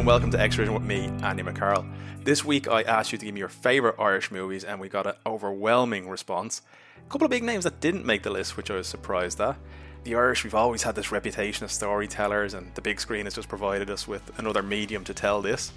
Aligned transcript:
and 0.00 0.06
welcome 0.06 0.30
to 0.30 0.40
X 0.40 0.56
with 0.56 0.70
me, 0.80 1.08
Andy 1.22 1.42
McCarroll. 1.42 1.86
This 2.24 2.42
week 2.42 2.66
I 2.66 2.80
asked 2.80 3.12
you 3.12 3.18
to 3.18 3.24
give 3.26 3.34
me 3.34 3.40
your 3.40 3.50
favourite 3.50 4.00
Irish 4.00 4.30
movies, 4.30 4.64
and 4.64 4.80
we 4.80 4.88
got 4.88 5.06
an 5.06 5.12
overwhelming 5.26 6.08
response. 6.08 6.62
A 7.06 7.10
couple 7.10 7.26
of 7.26 7.30
big 7.30 7.42
names 7.42 7.64
that 7.64 7.80
didn't 7.80 8.06
make 8.06 8.22
the 8.22 8.30
list, 8.30 8.56
which 8.56 8.70
I 8.70 8.76
was 8.76 8.86
surprised 8.86 9.42
at. 9.42 9.58
The 10.04 10.14
Irish, 10.14 10.42
we've 10.42 10.54
always 10.54 10.84
had 10.84 10.94
this 10.94 11.12
reputation 11.12 11.64
of 11.64 11.70
storytellers, 11.70 12.54
and 12.54 12.74
the 12.74 12.80
big 12.80 12.98
screen 12.98 13.26
has 13.26 13.34
just 13.34 13.50
provided 13.50 13.90
us 13.90 14.08
with 14.08 14.22
another 14.38 14.62
medium 14.62 15.04
to 15.04 15.12
tell 15.12 15.42
this. 15.42 15.70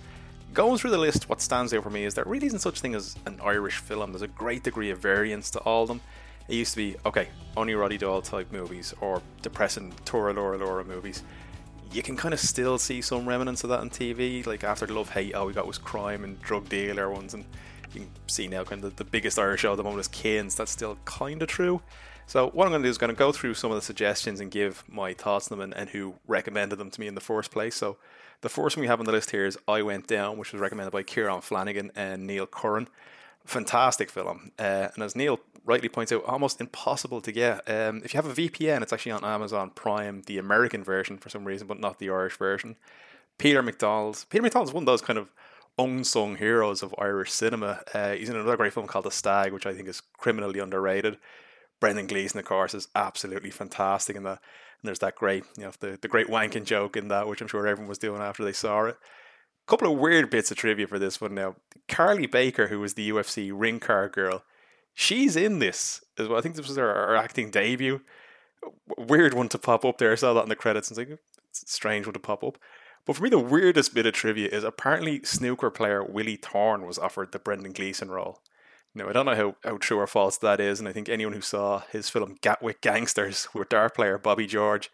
Going 0.54 0.78
through 0.78 0.92
the 0.92 0.98
list, 0.98 1.28
what 1.28 1.42
stands 1.42 1.74
out 1.74 1.84
for 1.84 1.90
me 1.90 2.06
is 2.06 2.14
there 2.14 2.24
really 2.24 2.48
isn't 2.48 2.60
such 2.60 2.80
thing 2.80 2.96
as 2.96 3.18
an 3.26 3.42
Irish 3.44 3.76
film. 3.76 4.14
There's 4.14 4.22
a 4.22 4.28
great 4.30 4.64
degree 4.64 4.90
of 4.90 5.00
variance 5.00 5.52
to 5.52 5.60
all 5.60 5.82
of 5.82 5.90
them. 5.90 6.00
It 6.48 6.56
used 6.56 6.72
to 6.72 6.78
be, 6.78 6.96
okay, 7.06 7.28
only 7.58 7.76
Roddy 7.76 7.98
Doyle 7.98 8.22
type 8.22 8.54
movies 8.54 8.94
or 9.02 9.22
depressing 9.42 9.94
Tora 10.06 10.32
Laura 10.32 10.58
Laura 10.58 10.86
movies. 10.86 11.24
You 11.94 12.02
can 12.02 12.18
kind 12.18 12.34
of 12.34 12.40
still 12.40 12.80
see 12.80 13.02
some 13.02 13.30
remnants 13.30 13.64
of 13.64 13.70
that 13.70 13.80
on 13.80 13.92
TV. 13.92 14.46
Like 14.48 14.64
after 14.64 14.88
the 14.88 14.96
Love 14.96 15.12
Hate, 15.12 15.36
all 15.36 15.46
we 15.46 15.54
got 15.54 15.68
was 15.68 15.78
crime 15.78 16.24
and 16.24 16.42
drug 16.42 16.68
dealer 16.68 17.12
ones, 17.12 17.36
and 17.36 17.46
you 17.94 18.02
can 18.02 18.10
see 18.26 18.48
now 18.48 18.64
kind 18.64 18.84
of 18.84 18.96
the, 18.96 19.04
the 19.04 19.10
biggest 19.10 19.38
Irish 19.38 19.62
show 19.62 19.74
at 19.74 19.78
the 19.78 19.84
moment 19.84 20.00
is 20.02 20.08
Kins. 20.08 20.56
That's 20.56 20.72
still 20.72 20.98
kind 21.06 21.44
of 21.44 21.48
true. 21.48 21.84
So 22.26 22.50
what 22.50 22.66
I'm 22.66 22.72
going 22.72 22.82
to 22.82 22.88
do 22.88 22.90
is 22.90 22.98
going 22.98 23.14
to 23.14 23.16
go 23.18 23.32
through 23.32 23.54
some 23.54 23.70
of 23.70 23.76
the 23.76 23.84
suggestions 23.84 24.40
and 24.40 24.50
give 24.50 24.84
my 24.88 25.14
thoughts 25.14 25.52
on 25.52 25.60
them 25.60 25.64
and, 25.64 25.80
and 25.80 25.90
who 25.92 26.16
recommended 26.26 26.78
them 26.78 26.90
to 26.90 27.00
me 27.00 27.06
in 27.06 27.14
the 27.14 27.22
first 27.22 27.52
place. 27.52 27.76
So 27.76 27.98
the 28.42 28.50
first 28.50 28.76
one 28.76 28.82
we 28.82 28.88
have 28.88 29.00
on 29.00 29.06
the 29.06 29.12
list 29.12 29.30
here 29.30 29.46
is 29.46 29.60
I 29.68 29.84
Went 29.84 30.08
Down, 30.08 30.38
which 30.38 30.52
was 30.52 30.62
recommended 30.62 30.92
by 30.92 31.04
Kieran 31.04 31.42
Flanagan 31.42 31.92
and 31.96 32.26
Neil 32.26 32.48
Curran. 32.48 32.88
Fantastic 33.46 34.10
film, 34.10 34.52
uh, 34.58 34.88
and 34.94 35.04
as 35.04 35.16
Neil 35.16 35.40
rightly 35.66 35.90
points 35.90 36.12
out, 36.12 36.24
almost 36.26 36.62
impossible 36.62 37.22
to 37.22 37.32
get. 37.32 37.70
Um, 37.70 38.02
if 38.04 38.14
you 38.14 38.22
have 38.22 38.26
a 38.26 38.34
VPN, 38.34 38.82
it's 38.82 38.94
actually 38.94 39.14
on 39.14 39.24
Amazon 39.24 39.70
Prime, 39.70 40.24
the 40.26 40.38
American 40.38 40.84
version 40.84 41.18
for 41.18 41.30
some 41.30 41.46
reason, 41.46 41.68
but 41.68 41.80
not 41.80 42.00
the 42.00 42.10
Irish 42.10 42.38
version. 42.38 42.76
Peter 43.38 43.62
McDonald. 43.62 44.26
Peter 44.30 44.42
McDonald's 44.42 44.74
one 44.74 44.84
of 44.84 44.88
those 44.88 45.02
kind 45.02 45.20
of 45.20 45.32
unsung 45.78 46.36
heroes 46.36 46.84
of 46.84 46.94
Irish 46.98 47.32
cinema. 47.32 47.82
Uh, 47.94 48.12
he's 48.12 48.30
in 48.30 48.36
another 48.36 48.58
great 48.58 48.74
film 48.74 48.88
called 48.88 49.06
The 49.06 49.12
Stag, 49.12 49.54
which 49.54 49.66
I 49.66 49.74
think 49.74 49.88
is 49.88 50.02
criminally 50.18 50.60
underrated. 50.60 51.18
Brendan 51.80 52.08
Gleeson, 52.08 52.40
of 52.40 52.46
course, 52.46 52.74
is 52.74 52.88
absolutely 52.96 53.50
fantastic 53.50 54.16
in 54.16 54.24
that. 54.24 54.40
And 54.82 54.88
there's 54.88 55.00
that 55.00 55.16
great, 55.16 55.44
you 55.58 55.64
know, 55.64 55.72
the, 55.80 55.98
the 56.02 56.08
great 56.08 56.28
wanking 56.28 56.66
joke 56.66 56.96
in 56.96 57.08
that, 57.08 57.28
which 57.28 57.42
I'm 57.42 57.48
sure 57.48 57.66
everyone 57.66 57.90
was 57.90 57.98
doing 57.98 58.22
after 58.22 58.44
they 58.44 58.54
saw 58.54 58.86
it. 58.86 58.98
Couple 59.66 59.92
of 59.92 59.98
weird 59.98 60.30
bits 60.30 60.52
of 60.52 60.58
trivia 60.58 60.88
for 60.88 61.00
this 61.00 61.22
one 61.22 61.34
now. 61.34 61.56
Carly 61.88 62.26
Baker, 62.26 62.68
who 62.68 62.80
was 62.80 62.94
the 62.94 63.10
UFC 63.10 63.52
ring 63.54 63.80
car 63.80 64.10
girl, 64.10 64.44
she's 64.94 65.36
in 65.36 65.60
this 65.60 66.04
as 66.18 66.28
well. 66.28 66.38
I 66.38 66.42
think 66.42 66.56
this 66.56 66.68
was 66.68 66.78
her, 66.78 66.94
her 66.94 67.16
acting 67.16 67.50
debut. 67.50 68.02
Weird 68.98 69.34
one 69.34 69.50
to 69.50 69.58
pop 69.58 69.86
up 69.86 69.98
there. 69.98 70.12
I 70.12 70.16
saw 70.16 70.34
that 70.34 70.44
in 70.44 70.50
the 70.50 70.56
credits 70.56 70.90
and 70.90 70.98
it's 70.98 71.10
like, 71.10 71.20
it's 71.50 71.64
a 71.64 71.68
strange 71.68 72.06
one 72.06 72.14
to 72.14 72.20
pop 72.20 72.44
up. 72.44 72.58
But 73.06 73.18
for 73.18 73.24
me, 73.24 73.30
the 73.30 73.40
weirdest 73.40 73.94
bit 73.94 74.06
of 74.06 74.14
trivia 74.14 74.48
is 74.50 74.64
apparently 74.64 75.24
snooker 75.24 75.70
player 75.70 76.04
Willie 76.04 76.38
Thorne 76.38 76.86
was 76.86 76.98
offered 76.98 77.32
the 77.32 77.40
Brendan 77.40 77.74
Gleeson 77.74 78.10
role. 78.10 78.40
Now, 78.96 79.10
I 79.10 79.14
don't 79.14 79.26
know 79.26 79.36
how, 79.36 79.56
how 79.70 79.78
true 79.78 80.00
or 80.00 80.08
false 80.08 80.38
that 80.38 80.60
is, 80.60 80.80
and 80.80 80.88
I 80.88 80.94
think 80.94 81.10
anyone 81.10 81.34
who 81.34 81.42
saw 81.42 81.82
his 81.92 82.10
film 82.10 82.38
Gatwick 82.42 82.80
Gangsters 82.82 83.48
with 83.54 83.70
dart 83.70 83.96
player 83.96 84.18
Bobby 84.18 84.46
George, 84.46 84.92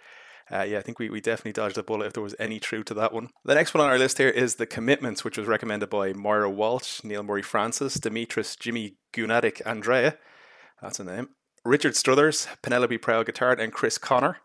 uh, 0.52 0.64
yeah, 0.64 0.80
I 0.80 0.82
think 0.82 1.00
we, 1.00 1.10
we 1.10 1.22
definitely 1.22 1.54
dodged 1.54 1.78
a 1.78 1.84
bullet 1.84 2.08
if 2.08 2.14
there 2.14 2.24
was 2.24 2.36
any 2.40 2.60
truth 2.60 2.86
to 2.86 2.94
that 2.96 3.14
one. 3.14 3.30
The 3.46 3.56
next 3.56 3.74
one 3.74 3.84
on 3.84 3.90
our 3.90 4.00
list 4.00 4.18
here 4.18 4.30
is 4.30 4.56
The 4.56 4.66
Commitments, 4.66 5.24
which 5.24 5.38
was 5.38 5.48
recommended 5.48 5.90
by 5.90 6.14
Moira 6.14 6.50
Walsh, 6.50 7.04
Neil 7.04 7.24
Murray 7.24 7.42
Francis, 7.42 7.98
Demetris 7.98 8.58
Jimmy 8.60 8.96
Gunatic 9.14 9.62
Andrea, 9.66 10.18
that's 10.82 11.00
a 11.00 11.04
name, 11.04 11.30
Richard 11.66 11.96
Struthers, 11.96 12.48
Penelope 12.62 12.98
Proud 13.00 13.28
Guitard, 13.28 13.60
and 13.60 13.74
Chris 13.74 13.98
Connor. 13.98 14.38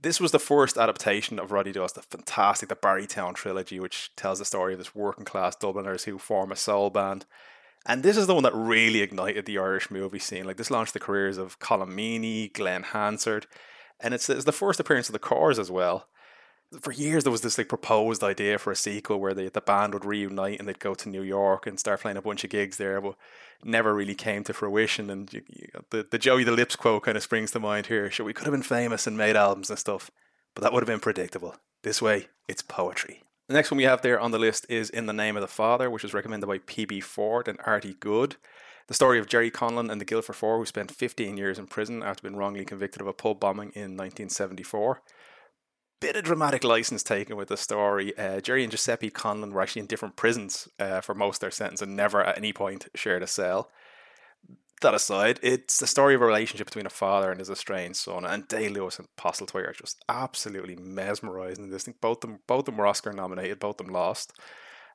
This 0.00 0.20
was 0.20 0.32
the 0.32 0.38
first 0.38 0.76
adaptation 0.76 1.38
of 1.38 1.52
Roddy 1.52 1.72
Doyle's 1.72 1.92
the 1.92 2.02
fantastic 2.02 2.68
The 2.68 2.76
Barrytown 2.76 3.34
trilogy, 3.34 3.78
which 3.80 4.10
tells 4.16 4.38
the 4.40 4.44
story 4.44 4.72
of 4.74 4.78
this 4.78 4.94
working 4.94 5.24
class 5.24 5.56
Dubliners 5.56 6.04
who 6.04 6.18
form 6.18 6.52
a 6.52 6.56
soul 6.56 6.90
band 6.90 7.24
and 7.86 8.02
this 8.02 8.16
is 8.16 8.26
the 8.26 8.34
one 8.34 8.44
that 8.44 8.54
really 8.54 9.00
ignited 9.00 9.46
the 9.46 9.58
Irish 9.58 9.90
movie 9.90 10.18
scene. 10.18 10.44
Like 10.44 10.56
this 10.56 10.70
launched 10.70 10.92
the 10.92 11.00
careers 11.00 11.36
of 11.36 11.58
Colm 11.58 11.92
Meaney, 11.92 12.52
Glen 12.52 12.84
Hansard, 12.84 13.46
and 14.02 14.14
it's, 14.14 14.28
it's 14.28 14.44
the 14.44 14.52
first 14.52 14.80
appearance 14.80 15.08
of 15.08 15.12
the 15.12 15.18
Corrs 15.18 15.58
as 15.58 15.70
well. 15.70 16.08
For 16.80 16.92
years, 16.92 17.24
there 17.24 17.32
was 17.32 17.42
this 17.42 17.58
like 17.58 17.68
proposed 17.68 18.24
idea 18.24 18.58
for 18.58 18.70
a 18.70 18.76
sequel 18.76 19.20
where 19.20 19.34
the 19.34 19.50
the 19.50 19.60
band 19.60 19.92
would 19.92 20.06
reunite 20.06 20.58
and 20.58 20.66
they'd 20.66 20.78
go 20.78 20.94
to 20.94 21.08
New 21.08 21.20
York 21.22 21.66
and 21.66 21.78
start 21.78 22.00
playing 22.00 22.16
a 22.16 22.22
bunch 22.22 22.44
of 22.44 22.50
gigs 22.50 22.78
there, 22.78 22.98
but 23.00 23.14
never 23.62 23.94
really 23.94 24.14
came 24.14 24.42
to 24.44 24.54
fruition. 24.54 25.10
And 25.10 25.30
you, 25.32 25.42
you, 25.48 25.68
the 25.90 26.06
the 26.10 26.18
Joey 26.18 26.44
the 26.44 26.52
Lips 26.52 26.74
quote 26.74 27.02
kind 27.02 27.16
of 27.16 27.22
springs 27.22 27.50
to 27.50 27.60
mind 27.60 27.86
here. 27.86 28.10
Sure, 28.10 28.24
we 28.24 28.32
could 28.32 28.46
have 28.46 28.52
been 28.52 28.62
famous 28.62 29.06
and 29.06 29.18
made 29.18 29.36
albums 29.36 29.68
and 29.68 29.78
stuff, 29.78 30.10
but 30.54 30.62
that 30.62 30.72
would 30.72 30.82
have 30.82 30.88
been 30.88 30.98
predictable. 30.98 31.56
This 31.82 32.00
way, 32.00 32.28
it's 32.48 32.62
poetry. 32.62 33.22
The 33.48 33.54
next 33.54 33.70
one 33.70 33.76
we 33.76 33.84
have 33.84 34.00
there 34.00 34.18
on 34.18 34.30
the 34.30 34.38
list 34.38 34.64
is 34.70 34.88
In 34.88 35.04
the 35.04 35.12
Name 35.12 35.36
of 35.36 35.42
the 35.42 35.48
Father, 35.48 35.90
which 35.90 36.04
was 36.04 36.14
recommended 36.14 36.46
by 36.46 36.58
PB 36.58 37.02
Ford 37.02 37.48
and 37.48 37.58
Artie 37.66 37.96
Good. 38.00 38.36
The 38.92 38.96
story 38.96 39.18
of 39.18 39.26
Gerry 39.26 39.50
Conlon 39.50 39.90
and 39.90 39.98
the 39.98 40.04
Guildford 40.04 40.36
Four, 40.36 40.58
who 40.58 40.66
spent 40.66 40.90
15 40.90 41.38
years 41.38 41.58
in 41.58 41.66
prison 41.66 42.02
after 42.02 42.24
being 42.24 42.36
wrongly 42.36 42.62
convicted 42.66 43.00
of 43.00 43.06
a 43.06 43.14
pub 43.14 43.40
bombing 43.40 43.70
in 43.70 43.96
1974. 43.96 45.00
Bit 45.98 46.16
of 46.16 46.24
dramatic 46.24 46.62
license 46.62 47.02
taken 47.02 47.34
with 47.34 47.48
the 47.48 47.56
story. 47.56 48.14
Uh, 48.18 48.42
Gerry 48.42 48.62
and 48.64 48.70
Giuseppe 48.70 49.08
Conlon 49.08 49.52
were 49.52 49.62
actually 49.62 49.80
in 49.80 49.86
different 49.86 50.16
prisons 50.16 50.68
uh, 50.78 51.00
for 51.00 51.14
most 51.14 51.36
of 51.36 51.40
their 51.40 51.50
sentence 51.50 51.80
and 51.80 51.96
never 51.96 52.22
at 52.22 52.36
any 52.36 52.52
point 52.52 52.88
shared 52.94 53.22
a 53.22 53.26
cell 53.26 53.70
that 54.82 54.92
aside, 54.92 55.40
it's 55.42 55.78
the 55.78 55.86
story 55.86 56.14
of 56.14 56.20
a 56.20 56.26
relationship 56.26 56.66
between 56.66 56.84
a 56.84 56.90
father 56.90 57.30
and 57.30 57.40
his 57.40 57.48
estranged 57.48 57.96
son. 57.96 58.26
And 58.26 58.46
Day 58.46 58.68
Lewis 58.68 58.98
and 58.98 59.08
Postlethwaite 59.16 59.68
are 59.68 59.72
just 59.72 60.04
absolutely 60.06 60.76
mesmerizing. 60.76 61.70
This 61.70 61.84
thing, 61.84 61.94
both 62.02 62.20
them, 62.20 62.40
both 62.46 62.66
them 62.66 62.76
were 62.76 62.86
Oscar 62.86 63.14
nominated. 63.14 63.58
Both 63.58 63.78
them 63.78 63.86
lost. 63.86 64.34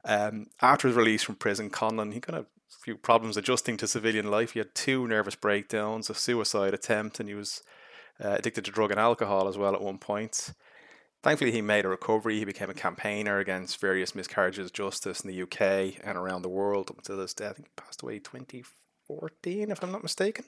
Um, 0.06 0.48
after 0.62 0.88
his 0.88 0.98
release 0.98 1.24
from 1.24 1.36
prison, 1.36 1.72
Conlon 1.72 2.14
he 2.14 2.20
kind 2.20 2.38
of 2.38 2.46
few 2.70 2.98
problems 2.98 3.38
adjusting 3.38 3.78
to 3.78 3.88
civilian 3.88 4.30
life. 4.30 4.52
He 4.52 4.60
had 4.60 4.76
two 4.76 5.08
nervous 5.08 5.36
breakdowns, 5.36 6.10
a 6.10 6.14
suicide 6.14 6.74
attempt, 6.74 7.20
and 7.20 7.30
he 7.30 7.36
was 7.36 7.62
uh, 8.24 8.36
addicted 8.38 8.66
to 8.66 8.72
drug 8.72 8.92
and 8.92 9.00
alcohol 9.00 9.48
as 9.48 9.58
well 9.58 9.74
at 9.74 9.82
one 9.82 9.98
point. 9.98 10.54
Thankfully, 11.24 11.52
he 11.52 11.62
made 11.62 11.86
a 11.86 11.90
recovery. 11.90 12.40
He 12.40 12.46
became 12.46 12.70
a 12.70 12.76
campaigner 12.76 13.40
against 13.40 13.82
various 13.82 14.14
miscarriages 14.14 14.68
of 14.68 14.74
justice 14.74 15.22
in 15.22 15.30
the 15.30 15.42
UK 15.42 16.00
and 16.04 16.18
around 16.18 16.44
the 16.44 16.50
world 16.50 16.90
up 16.90 16.98
until 16.98 17.20
his 17.20 17.34
death. 17.34 17.52
I 17.52 17.54
think 17.54 17.68
he 17.68 17.82
passed 17.82 18.04
away 18.04 18.20
2014, 18.20 19.72
if 19.72 19.84
I'm 19.84 19.92
not 19.92 20.04
mistaken. 20.04 20.46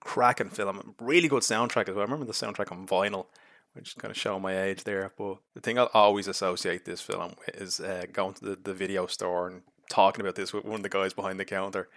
Cracking 0.00 0.50
film, 0.50 0.94
really 1.00 1.28
good 1.28 1.42
soundtrack 1.42 1.88
as 1.88 1.94
well. 1.94 2.00
I 2.00 2.04
remember 2.04 2.24
the 2.24 2.32
soundtrack 2.32 2.72
on 2.72 2.86
vinyl, 2.86 3.26
which 3.74 3.88
is 3.88 3.94
kind 3.94 4.10
of 4.10 4.16
showing 4.16 4.42
my 4.42 4.60
age 4.60 4.84
there. 4.84 5.12
But 5.16 5.38
the 5.54 5.60
thing 5.60 5.78
I'll 5.78 5.90
always 5.92 6.28
associate 6.28 6.84
this 6.84 7.00
film 7.00 7.34
with 7.38 7.60
is 7.60 7.80
uh, 7.80 8.06
going 8.12 8.34
to 8.34 8.44
the, 8.44 8.58
the 8.62 8.74
video 8.74 9.06
store 9.06 9.48
and 9.48 9.62
talking 9.88 10.20
about 10.20 10.34
this 10.34 10.52
with 10.52 10.64
one 10.64 10.76
of 10.76 10.82
the 10.82 10.88
guys 10.88 11.12
behind 11.12 11.38
the 11.38 11.44
counter 11.44 11.88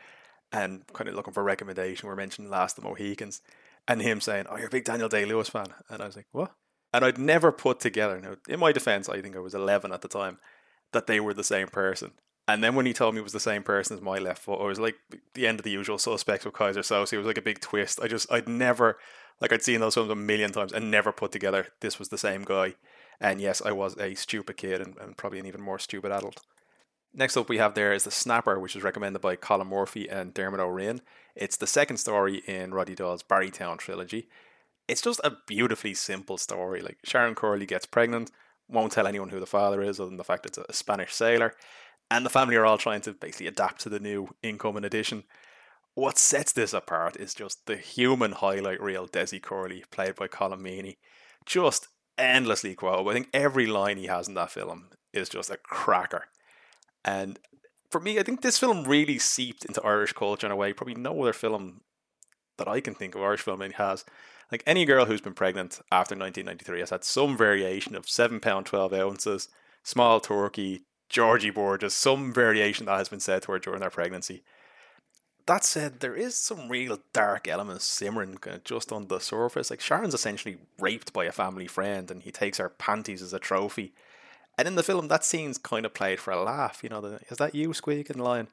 and 0.51 0.85
kind 0.93 1.09
of 1.09 1.15
looking 1.15 1.33
for 1.33 1.43
recommendation. 1.43 2.09
We 2.09 2.15
mentioned 2.15 2.49
Last 2.49 2.77
of 2.77 2.83
the 2.83 2.89
Mohicans 2.89 3.41
and 3.87 4.01
him 4.01 4.21
saying, 4.21 4.45
Oh, 4.49 4.57
you're 4.57 4.67
a 4.67 4.71
big 4.71 4.85
Daniel 4.85 5.09
Day 5.09 5.25
Lewis 5.25 5.49
fan. 5.49 5.67
And 5.89 6.01
I 6.01 6.05
was 6.05 6.15
like, 6.15 6.27
What? 6.31 6.51
And 6.93 7.05
I'd 7.05 7.17
never 7.17 7.51
put 7.51 7.79
together, 7.79 8.19
now, 8.19 8.35
in 8.49 8.59
my 8.59 8.71
defense, 8.71 9.07
I 9.07 9.21
think 9.21 9.35
I 9.35 9.39
was 9.39 9.55
11 9.55 9.93
at 9.93 10.01
the 10.01 10.09
time, 10.09 10.39
that 10.91 11.07
they 11.07 11.21
were 11.21 11.33
the 11.33 11.43
same 11.43 11.67
person. 11.67 12.11
And 12.47 12.61
then 12.61 12.75
when 12.75 12.85
he 12.85 12.91
told 12.91 13.13
me 13.13 13.21
it 13.21 13.23
was 13.23 13.31
the 13.31 13.39
same 13.39 13.63
person 13.63 13.95
as 13.95 14.03
my 14.03 14.17
left 14.17 14.41
foot, 14.43 14.59
I 14.59 14.65
was 14.65 14.79
like 14.79 14.95
the 15.35 15.47
end 15.47 15.59
of 15.59 15.63
the 15.63 15.71
usual 15.71 15.97
suspects 15.97 16.43
with 16.43 16.53
Keyser 16.53 16.79
Söze. 16.79 17.13
It 17.13 17.17
was 17.17 17.27
like 17.27 17.37
a 17.37 17.41
big 17.41 17.61
twist. 17.61 17.99
I 18.01 18.07
just, 18.07 18.29
I'd 18.31 18.49
never, 18.49 18.97
like 19.39 19.53
I'd 19.53 19.63
seen 19.63 19.79
those 19.79 19.93
films 19.93 20.11
a 20.11 20.15
million 20.15 20.51
times 20.51 20.73
and 20.73 20.91
never 20.91 21.13
put 21.13 21.31
together 21.31 21.67
this 21.79 21.97
was 21.97 22.09
the 22.09 22.17
same 22.17 22.43
guy. 22.43 22.75
And 23.21 23.39
yes, 23.39 23.61
I 23.63 23.71
was 23.71 23.95
a 23.97 24.15
stupid 24.15 24.57
kid 24.57 24.81
and, 24.81 24.97
and 24.97 25.15
probably 25.15 25.39
an 25.39 25.45
even 25.45 25.61
more 25.61 25.79
stupid 25.79 26.11
adult. 26.11 26.41
Next 27.13 27.35
up, 27.35 27.49
we 27.49 27.57
have 27.57 27.73
there 27.73 27.93
is 27.93 28.05
The 28.05 28.11
Snapper, 28.11 28.59
which 28.59 28.75
is 28.75 28.83
recommended 28.83 29.21
by 29.21 29.35
Colin 29.35 29.67
Murphy 29.67 30.09
and 30.09 30.33
Dermot 30.33 30.61
O'Riordan. 30.61 31.01
It's 31.35 31.57
the 31.57 31.67
second 31.67 31.97
story 31.97 32.37
in 32.47 32.73
Roddy 32.73 32.95
Doyle's 32.95 33.23
Barrytown 33.23 33.77
trilogy. 33.77 34.29
It's 34.87 35.01
just 35.01 35.19
a 35.23 35.37
beautifully 35.47 35.93
simple 35.93 36.37
story. 36.37 36.81
Like 36.81 36.99
Sharon 37.03 37.35
Curley 37.35 37.65
gets 37.65 37.85
pregnant, 37.85 38.31
won't 38.69 38.93
tell 38.93 39.07
anyone 39.07 39.29
who 39.29 39.39
the 39.39 39.45
father 39.45 39.81
is, 39.81 39.99
other 39.99 40.09
than 40.09 40.17
the 40.17 40.23
fact 40.23 40.45
it's 40.45 40.57
a 40.57 40.73
Spanish 40.73 41.13
sailor 41.13 41.53
and 42.11 42.25
the 42.25 42.29
family 42.29 42.57
are 42.57 42.65
all 42.65 42.77
trying 42.77 42.99
to 42.99 43.13
basically 43.13 43.47
adapt 43.47 43.81
to 43.81 43.89
the 43.89 43.99
new 43.99 44.27
incoming 44.43 44.83
edition. 44.83 45.23
What 45.95 46.17
sets 46.17 46.51
this 46.51 46.73
apart 46.73 47.15
is 47.15 47.33
just 47.33 47.65
the 47.65 47.77
human 47.77 48.33
highlight 48.33 48.81
reel 48.81 49.07
Desi 49.07 49.41
Curley, 49.41 49.85
played 49.91 50.15
by 50.15 50.27
Colm 50.27 50.59
Meaney. 50.59 50.97
Just 51.45 51.87
endlessly 52.17 52.75
quotable. 52.75 53.11
I 53.11 53.13
think 53.13 53.29
every 53.33 53.65
line 53.65 53.97
he 53.97 54.07
has 54.07 54.27
in 54.27 54.33
that 54.33 54.51
film 54.51 54.89
is 55.13 55.29
just 55.29 55.49
a 55.49 55.57
cracker. 55.57 56.25
And 57.03 57.39
for 57.89 57.99
me, 57.99 58.19
I 58.19 58.23
think 58.23 58.41
this 58.41 58.57
film 58.57 58.83
really 58.83 59.19
seeped 59.19 59.65
into 59.65 59.83
Irish 59.83 60.13
culture 60.13 60.47
in 60.47 60.51
a 60.51 60.55
way 60.55 60.73
probably 60.73 60.95
no 60.95 61.21
other 61.21 61.33
film 61.33 61.81
that 62.57 62.67
I 62.67 62.79
can 62.79 62.93
think 62.93 63.15
of 63.15 63.21
Irish 63.21 63.41
film 63.41 63.61
has. 63.61 64.05
Like 64.51 64.63
any 64.65 64.85
girl 64.85 65.05
who's 65.05 65.21
been 65.21 65.33
pregnant 65.33 65.79
after 65.91 66.15
1993 66.15 66.79
has 66.81 66.89
had 66.89 67.03
some 67.03 67.37
variation 67.37 67.95
of 67.95 68.09
seven 68.09 68.39
pound 68.39 68.65
twelve 68.65 68.93
ounces, 68.93 69.47
small 69.83 70.19
turkey, 70.19 70.83
Georgie 71.09 71.49
Burgess, 71.49 71.93
some 71.93 72.33
variation 72.33 72.85
that 72.85 72.97
has 72.97 73.09
been 73.09 73.19
said 73.19 73.43
to 73.43 73.51
her 73.51 73.59
during 73.59 73.79
their 73.81 73.89
pregnancy. 73.89 74.43
That 75.45 75.65
said, 75.65 75.99
there 75.99 76.15
is 76.15 76.35
some 76.37 76.69
real 76.69 76.99
dark 77.13 77.47
elements 77.47 77.85
simmering 77.85 78.37
kind 78.37 78.57
of 78.57 78.63
just 78.63 78.91
on 78.91 79.07
the 79.07 79.19
surface. 79.19 79.69
Like 79.69 79.81
Sharon's 79.81 80.13
essentially 80.13 80.57
raped 80.79 81.11
by 81.11 81.25
a 81.25 81.31
family 81.31 81.67
friend, 81.67 82.11
and 82.11 82.23
he 82.23 82.31
takes 82.31 82.59
her 82.59 82.69
panties 82.69 83.21
as 83.21 83.33
a 83.33 83.39
trophy. 83.39 83.93
And 84.57 84.67
in 84.67 84.75
the 84.75 84.83
film, 84.83 85.07
that 85.07 85.25
scene's 85.25 85.57
kind 85.57 85.85
of 85.85 85.93
played 85.93 86.19
for 86.19 86.31
a 86.31 86.43
laugh. 86.43 86.81
You 86.83 86.89
know, 86.89 87.01
the, 87.01 87.19
is 87.29 87.37
that 87.37 87.55
you 87.55 87.73
squeaking 87.73 88.19
line? 88.19 88.47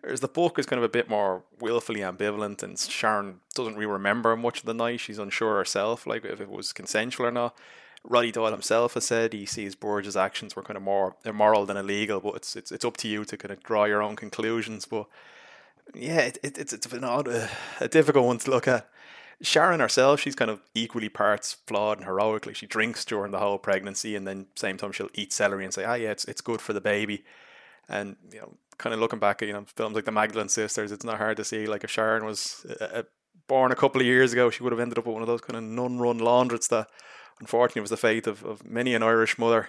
Whereas 0.00 0.20
the 0.20 0.28
book 0.28 0.58
is 0.58 0.66
kind 0.66 0.78
of 0.78 0.84
a 0.84 0.88
bit 0.88 1.08
more 1.08 1.42
willfully 1.58 2.00
ambivalent, 2.00 2.62
and 2.62 2.78
Sharon 2.78 3.40
doesn't 3.54 3.74
really 3.74 3.86
remember 3.86 4.36
much 4.36 4.60
of 4.60 4.66
the 4.66 4.74
night. 4.74 5.00
She's 5.00 5.18
unsure 5.18 5.56
herself, 5.56 6.06
like 6.06 6.24
if 6.24 6.40
it 6.40 6.48
was 6.48 6.72
consensual 6.72 7.26
or 7.26 7.32
not. 7.32 7.56
Roddy 8.04 8.30
Doyle 8.30 8.52
himself 8.52 8.94
has 8.94 9.06
said 9.06 9.32
he 9.32 9.44
sees 9.44 9.74
Burge's 9.74 10.16
actions 10.16 10.54
were 10.54 10.62
kind 10.62 10.76
of 10.76 10.84
more 10.84 11.16
immoral 11.24 11.66
than 11.66 11.76
illegal, 11.76 12.20
but 12.20 12.36
it's 12.36 12.54
it's 12.54 12.70
it's 12.70 12.84
up 12.84 12.96
to 12.98 13.08
you 13.08 13.24
to 13.24 13.36
kind 13.36 13.50
of 13.50 13.62
draw 13.62 13.84
your 13.86 14.02
own 14.02 14.14
conclusions. 14.14 14.84
But 14.84 15.06
yeah, 15.94 16.20
it, 16.20 16.38
it, 16.42 16.58
it's 16.58 16.72
it's 16.72 16.86
an 16.86 17.02
odd, 17.02 17.26
uh, 17.28 17.48
a 17.80 17.88
difficult 17.88 18.24
one 18.24 18.38
to 18.38 18.50
look 18.50 18.68
at. 18.68 18.88
Sharon 19.40 19.80
herself, 19.80 20.20
she's 20.20 20.34
kind 20.34 20.50
of 20.50 20.60
equally 20.74 21.08
parts 21.08 21.56
flawed 21.66 21.98
and 21.98 22.06
heroic. 22.06 22.46
Like 22.46 22.56
she 22.56 22.66
drinks 22.66 23.04
during 23.04 23.30
the 23.30 23.38
whole 23.38 23.58
pregnancy, 23.58 24.16
and 24.16 24.26
then 24.26 24.46
same 24.56 24.76
time 24.76 24.92
she'll 24.92 25.10
eat 25.14 25.32
celery 25.32 25.64
and 25.64 25.72
say, 25.72 25.84
"Ah, 25.84 25.94
yeah, 25.94 26.10
it's 26.10 26.24
it's 26.24 26.40
good 26.40 26.60
for 26.60 26.72
the 26.72 26.80
baby." 26.80 27.24
And 27.88 28.16
you 28.32 28.40
know, 28.40 28.54
kind 28.78 28.94
of 28.94 29.00
looking 29.00 29.20
back 29.20 29.40
at 29.42 29.48
you 29.48 29.54
know 29.54 29.64
films 29.76 29.94
like 29.94 30.06
the 30.06 30.12
Magdalene 30.12 30.48
Sisters, 30.48 30.90
it's 30.90 31.04
not 31.04 31.18
hard 31.18 31.36
to 31.36 31.44
see 31.44 31.66
like 31.66 31.84
if 31.84 31.90
Sharon 31.90 32.24
was 32.24 32.66
uh, 32.80 32.84
uh, 32.84 33.02
born 33.46 33.70
a 33.70 33.76
couple 33.76 34.00
of 34.00 34.06
years 34.06 34.32
ago, 34.32 34.50
she 34.50 34.62
would 34.62 34.72
have 34.72 34.80
ended 34.80 34.98
up 34.98 35.06
with 35.06 35.14
one 35.14 35.22
of 35.22 35.28
those 35.28 35.40
kind 35.40 35.56
of 35.56 35.62
nun-run 35.62 36.18
laundrettes 36.18 36.68
that, 36.68 36.88
unfortunately, 37.40 37.80
was 37.80 37.90
the 37.90 37.96
fate 37.96 38.26
of, 38.26 38.44
of 38.44 38.64
many 38.64 38.94
an 38.94 39.02
Irish 39.02 39.38
mother. 39.38 39.68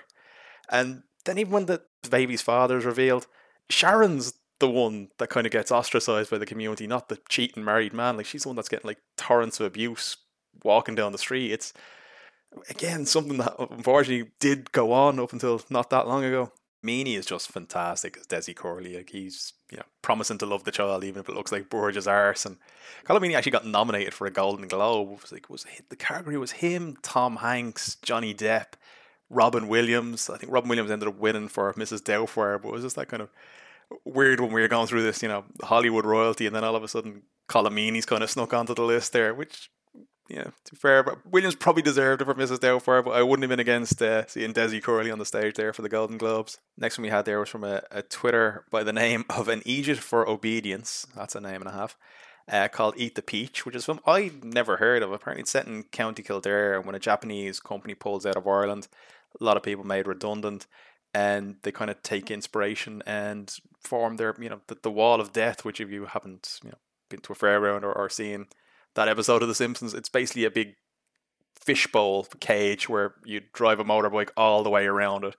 And 0.69 1.03
then 1.25 1.37
even 1.37 1.53
when 1.53 1.65
the 1.67 1.81
baby's 2.09 2.41
father 2.41 2.77
is 2.77 2.85
revealed, 2.85 3.27
Sharon's 3.69 4.33
the 4.59 4.69
one 4.69 5.09
that 5.17 5.29
kind 5.29 5.45
of 5.45 5.51
gets 5.51 5.71
ostracized 5.71 6.29
by 6.29 6.37
the 6.37 6.45
community, 6.45 6.85
not 6.85 7.09
the 7.09 7.19
cheating 7.29 7.63
married 7.63 7.93
man. 7.93 8.17
Like 8.17 8.25
she's 8.25 8.43
the 8.43 8.49
one 8.49 8.55
that's 8.55 8.69
getting 8.69 8.87
like 8.87 8.99
torrents 9.17 9.59
of 9.59 9.65
abuse 9.65 10.17
walking 10.63 10.95
down 10.95 11.11
the 11.11 11.17
street. 11.17 11.51
It's 11.51 11.73
again 12.69 13.05
something 13.05 13.37
that 13.37 13.55
unfortunately 13.57 14.31
did 14.39 14.71
go 14.71 14.91
on 14.91 15.19
up 15.19 15.33
until 15.33 15.61
not 15.69 15.89
that 15.89 16.07
long 16.07 16.23
ago. 16.23 16.51
Meaney 16.85 17.17
is 17.17 17.25
just 17.25 17.51
fantastic 17.51 18.17
as 18.17 18.25
Desi 18.25 18.55
Curley. 18.55 18.95
Like 18.95 19.09
he's 19.09 19.53
you 19.71 19.77
know 19.77 19.83
promising 20.01 20.37
to 20.39 20.45
love 20.45 20.63
the 20.63 20.71
child, 20.71 21.03
even 21.03 21.21
if 21.21 21.29
it 21.29 21.35
looks 21.35 21.51
like 21.51 21.69
Burge's 21.69 22.07
arse. 22.07 22.45
And 22.45 22.57
Colm 23.05 23.19
Meaney 23.19 23.35
actually 23.35 23.51
got 23.51 23.65
nominated 23.65 24.13
for 24.13 24.27
a 24.27 24.31
Golden 24.31 24.67
Globe. 24.67 25.11
It 25.11 25.21
was 25.21 25.31
like 25.31 25.49
was 25.49 25.65
the 25.89 25.95
category 25.95 26.37
was 26.37 26.51
him, 26.51 26.97
Tom 27.01 27.37
Hanks, 27.37 27.95
Johnny 28.01 28.33
Depp, 28.33 28.73
Robin 29.29 29.67
Williams. 29.67 30.29
I 30.29 30.37
think 30.37 30.51
Robin 30.51 30.69
Williams 30.69 30.91
ended 30.91 31.09
up 31.09 31.17
winning 31.17 31.49
for 31.49 31.73
Mrs. 31.73 32.01
Doubtfire, 32.01 32.61
but 32.61 32.69
it 32.69 32.73
was 32.73 32.83
just 32.83 32.95
that 32.95 33.09
kind 33.09 33.23
of 33.23 33.29
weird 34.05 34.39
when 34.39 34.51
we 34.51 34.61
were 34.61 34.67
going 34.67 34.87
through 34.87 35.03
this, 35.03 35.21
you 35.21 35.29
know, 35.29 35.45
Hollywood 35.61 36.05
royalty, 36.05 36.45
and 36.45 36.55
then 36.55 36.63
all 36.63 36.75
of 36.75 36.83
a 36.83 36.87
sudden 36.87 37.23
Colm 37.47 37.67
Meaney's 37.73 38.05
kind 38.05 38.23
of 38.23 38.29
snuck 38.29 38.53
onto 38.53 38.75
the 38.75 38.83
list 38.83 39.13
there, 39.13 39.33
which, 39.33 39.69
yeah, 40.29 40.43
to 40.43 40.71
be 40.71 40.77
fair, 40.77 41.03
but 41.03 41.25
Williams 41.25 41.55
probably 41.55 41.81
deserved 41.81 42.21
it 42.21 42.25
for 42.25 42.35
Mrs. 42.35 42.59
Doubtfire, 42.59 43.03
but 43.03 43.11
I 43.11 43.23
wouldn't 43.23 43.43
have 43.43 43.49
been 43.49 43.59
against 43.59 44.01
uh, 44.01 44.27
seeing 44.27 44.53
Desi 44.53 44.81
Curley 44.81 45.11
on 45.11 45.19
the 45.19 45.25
stage 45.25 45.55
there 45.55 45.73
for 45.73 45.81
the 45.81 45.89
Golden 45.89 46.17
Globes. 46.17 46.59
Next 46.77 46.97
one 46.97 47.03
we 47.03 47.09
had 47.09 47.25
there 47.25 47.39
was 47.39 47.49
from 47.49 47.63
a, 47.63 47.81
a 47.91 48.03
Twitter 48.03 48.65
by 48.71 48.83
the 48.83 48.93
name 48.93 49.25
of 49.29 49.47
An 49.47 49.63
Egypt 49.65 50.01
for 50.01 50.27
Obedience. 50.27 51.07
That's 51.15 51.35
a 51.35 51.41
name 51.41 51.61
and 51.61 51.69
a 51.69 51.73
half. 51.73 51.97
Uh, 52.47 52.67
called 52.67 52.95
Eat 52.97 53.13
the 53.13 53.21
Peach, 53.21 53.63
which 53.63 53.75
is 53.75 53.85
film 53.85 53.99
I 54.07 54.31
never 54.41 54.77
heard 54.77 55.03
of. 55.03 55.11
Apparently, 55.11 55.41
it's 55.41 55.51
set 55.51 55.67
in 55.67 55.83
County 55.83 56.23
Kildare, 56.23 56.77
and 56.77 56.85
when 56.85 56.95
a 56.95 56.99
Japanese 56.99 57.59
company 57.59 57.93
pulls 57.93 58.25
out 58.25 58.37
of 58.37 58.47
Ireland, 58.47 58.87
a 59.39 59.43
lot 59.43 59.55
of 59.55 59.61
people 59.61 59.85
made 59.85 60.07
redundant 60.07 60.65
and 61.13 61.55
they 61.63 61.71
kind 61.71 61.89
of 61.89 62.01
take 62.03 62.29
inspiration 62.29 63.01
and 63.05 63.57
form 63.79 64.17
their 64.17 64.35
you 64.39 64.49
know 64.49 64.61
the, 64.67 64.77
the 64.83 64.91
wall 64.91 65.19
of 65.19 65.33
death 65.33 65.65
which 65.65 65.81
if 65.81 65.89
you 65.89 66.05
haven't 66.05 66.59
you 66.63 66.69
know 66.69 66.77
been 67.09 67.19
to 67.19 67.33
a 67.33 67.35
fairground 67.35 67.83
or, 67.83 67.91
or 67.91 68.09
seen 68.09 68.45
that 68.95 69.07
episode 69.07 69.41
of 69.41 69.47
the 69.47 69.55
simpsons 69.55 69.93
it's 69.93 70.09
basically 70.09 70.45
a 70.45 70.51
big 70.51 70.75
fishbowl 71.59 72.25
cage 72.39 72.87
where 72.89 73.15
you 73.25 73.41
drive 73.53 73.79
a 73.79 73.83
motorbike 73.83 74.29
all 74.37 74.63
the 74.63 74.69
way 74.69 74.85
around 74.85 75.23
it. 75.23 75.35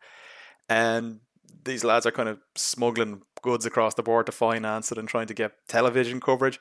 And 0.69 1.21
these 1.65 1.85
lads 1.85 2.07
are 2.07 2.13
kind 2.13 2.29
of 2.29 2.39
smuggling 2.55 3.23
goods 3.43 3.67
across 3.67 3.95
the 3.95 4.03
board 4.03 4.27
to 4.27 4.33
finance 4.33 4.93
it 4.93 4.99
and 4.99 5.09
trying 5.09 5.27
to 5.27 5.35
get 5.35 5.53
television 5.69 6.21
coverage. 6.21 6.61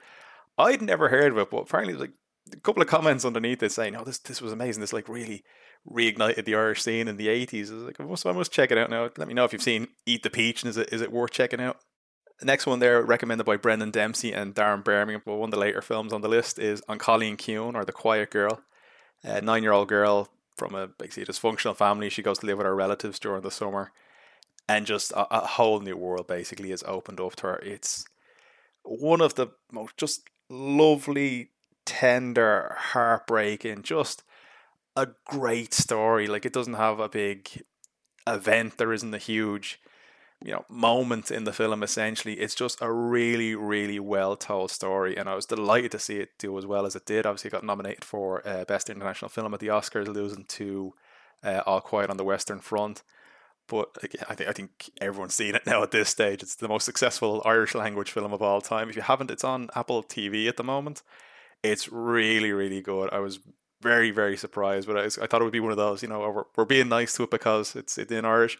I'd 0.57 0.81
never 0.81 1.09
heard 1.09 1.31
of 1.31 1.37
it 1.37 1.51
but 1.51 1.57
apparently 1.57 1.95
like 1.95 2.13
a 2.53 2.59
couple 2.59 2.81
of 2.81 2.87
comments 2.87 3.25
underneath 3.25 3.63
it 3.63 3.71
saying, 3.71 3.95
"Oh, 3.95 4.03
this 4.03 4.19
this 4.19 4.41
was 4.41 4.51
amazing. 4.51 4.81
This 4.81 4.93
like 4.93 5.09
really 5.09 5.43
reignited 5.89 6.45
the 6.45 6.55
Irish 6.55 6.81
scene 6.81 7.07
in 7.07 7.17
the 7.17 7.27
'80s." 7.27 7.71
I 7.71 7.75
was 7.75 7.83
like, 7.83 7.99
I 7.99 8.03
must, 8.03 8.25
I 8.25 8.31
must 8.31 8.51
check 8.51 8.71
it 8.71 8.77
out 8.77 8.89
now. 8.89 9.09
Let 9.17 9.27
me 9.27 9.33
know 9.33 9.45
if 9.45 9.53
you've 9.53 9.61
seen 9.61 9.87
Eat 10.05 10.23
the 10.23 10.29
Peach 10.29 10.63
and 10.63 10.69
is 10.69 10.77
it 10.77 10.91
is 10.91 11.01
it 11.01 11.11
worth 11.11 11.31
checking 11.31 11.61
out? 11.61 11.77
The 12.39 12.45
next 12.45 12.65
one 12.65 12.79
there, 12.79 13.01
recommended 13.01 13.43
by 13.43 13.57
Brendan 13.57 13.91
Dempsey 13.91 14.31
and 14.31 14.55
Darren 14.55 14.83
Birmingham, 14.83 15.21
but 15.25 15.35
one 15.35 15.47
of 15.47 15.51
the 15.51 15.59
later 15.59 15.81
films 15.81 16.13
on 16.13 16.21
the 16.21 16.29
list 16.29 16.57
is 16.57 16.81
An 16.87 16.97
Cailín 16.97 17.35
Ciúin 17.35 17.75
or 17.75 17.83
The 17.83 17.91
Quiet 17.91 18.31
Girl, 18.31 18.61
a 19.23 19.41
nine-year-old 19.41 19.89
girl 19.89 20.29
from 20.55 20.73
a 20.73 20.87
basically 20.87 21.25
dysfunctional 21.25 21.75
family. 21.75 22.09
She 22.09 22.21
goes 22.21 22.39
to 22.39 22.45
live 22.45 22.57
with 22.57 22.65
her 22.65 22.75
relatives 22.75 23.19
during 23.19 23.41
the 23.41 23.51
summer, 23.51 23.91
and 24.69 24.85
just 24.85 25.11
a, 25.11 25.27
a 25.35 25.47
whole 25.47 25.81
new 25.81 25.97
world 25.97 26.27
basically 26.27 26.71
is 26.71 26.83
opened 26.87 27.19
up 27.19 27.35
to 27.37 27.47
her. 27.47 27.57
It's 27.57 28.05
one 28.83 29.19
of 29.19 29.35
the 29.35 29.47
most 29.69 29.97
just 29.97 30.21
lovely 30.49 31.51
tender, 31.89 32.75
heartbreaking, 32.77 33.81
just 33.81 34.21
a 34.95 35.07
great 35.25 35.73
story. 35.73 36.27
Like 36.27 36.45
it 36.45 36.53
doesn't 36.53 36.75
have 36.75 36.99
a 36.99 37.09
big 37.09 37.63
event. 38.27 38.77
There 38.77 38.93
isn't 38.93 39.11
a 39.11 39.17
huge, 39.17 39.81
you 40.45 40.51
know, 40.51 40.65
moment 40.69 41.31
in 41.31 41.45
the 41.45 41.51
film. 41.51 41.81
Essentially, 41.81 42.33
it's 42.33 42.53
just 42.53 42.79
a 42.79 42.91
really, 42.91 43.55
really 43.55 43.99
well 43.99 44.35
told 44.35 44.69
story, 44.69 45.17
and 45.17 45.27
I 45.27 45.33
was 45.33 45.47
delighted 45.47 45.91
to 45.93 45.99
see 45.99 46.17
it 46.17 46.37
do 46.37 46.55
as 46.59 46.67
well 46.67 46.85
as 46.85 46.95
it 46.95 47.07
did. 47.07 47.25
Obviously, 47.25 47.47
it 47.47 47.53
got 47.53 47.63
nominated 47.63 48.05
for 48.05 48.47
uh, 48.47 48.65
best 48.65 48.87
international 48.87 49.29
film 49.29 49.51
at 49.55 49.59
the 49.59 49.67
Oscars, 49.67 50.07
losing 50.07 50.43
to 50.43 50.93
uh, 51.43 51.63
All 51.65 51.81
Quiet 51.81 52.11
on 52.11 52.17
the 52.17 52.23
Western 52.23 52.59
Front. 52.59 53.01
But 53.67 53.97
I 54.29 54.35
think 54.35 54.49
I 54.49 54.53
think 54.53 54.91
everyone's 55.01 55.33
seen 55.33 55.55
it 55.55 55.63
now 55.65 55.81
at 55.81 55.89
this 55.89 56.09
stage. 56.09 56.43
It's 56.43 56.55
the 56.55 56.67
most 56.67 56.85
successful 56.85 57.41
Irish 57.45 57.73
language 57.73 58.11
film 58.11 58.31
of 58.31 58.43
all 58.43 58.61
time. 58.61 58.91
If 58.91 58.95
you 58.95 59.01
haven't, 59.01 59.31
it's 59.31 59.43
on 59.43 59.71
Apple 59.75 60.03
TV 60.03 60.47
at 60.47 60.57
the 60.57 60.63
moment. 60.63 61.01
It's 61.63 61.91
really, 61.91 62.51
really 62.51 62.81
good. 62.81 63.09
I 63.11 63.19
was 63.19 63.39
very, 63.81 64.11
very 64.11 64.37
surprised, 64.37 64.87
but 64.87 64.97
I, 64.97 65.05
I 65.23 65.27
thought 65.27 65.41
it 65.41 65.43
would 65.43 65.53
be 65.53 65.59
one 65.59 65.71
of 65.71 65.77
those, 65.77 66.01
you 66.01 66.09
know, 66.09 66.19
we're, 66.19 66.43
we're 66.55 66.65
being 66.65 66.89
nice 66.89 67.15
to 67.15 67.23
it 67.23 67.31
because 67.31 67.75
it's, 67.75 67.97
it's 67.97 68.11
in 68.11 68.25
Irish. 68.25 68.57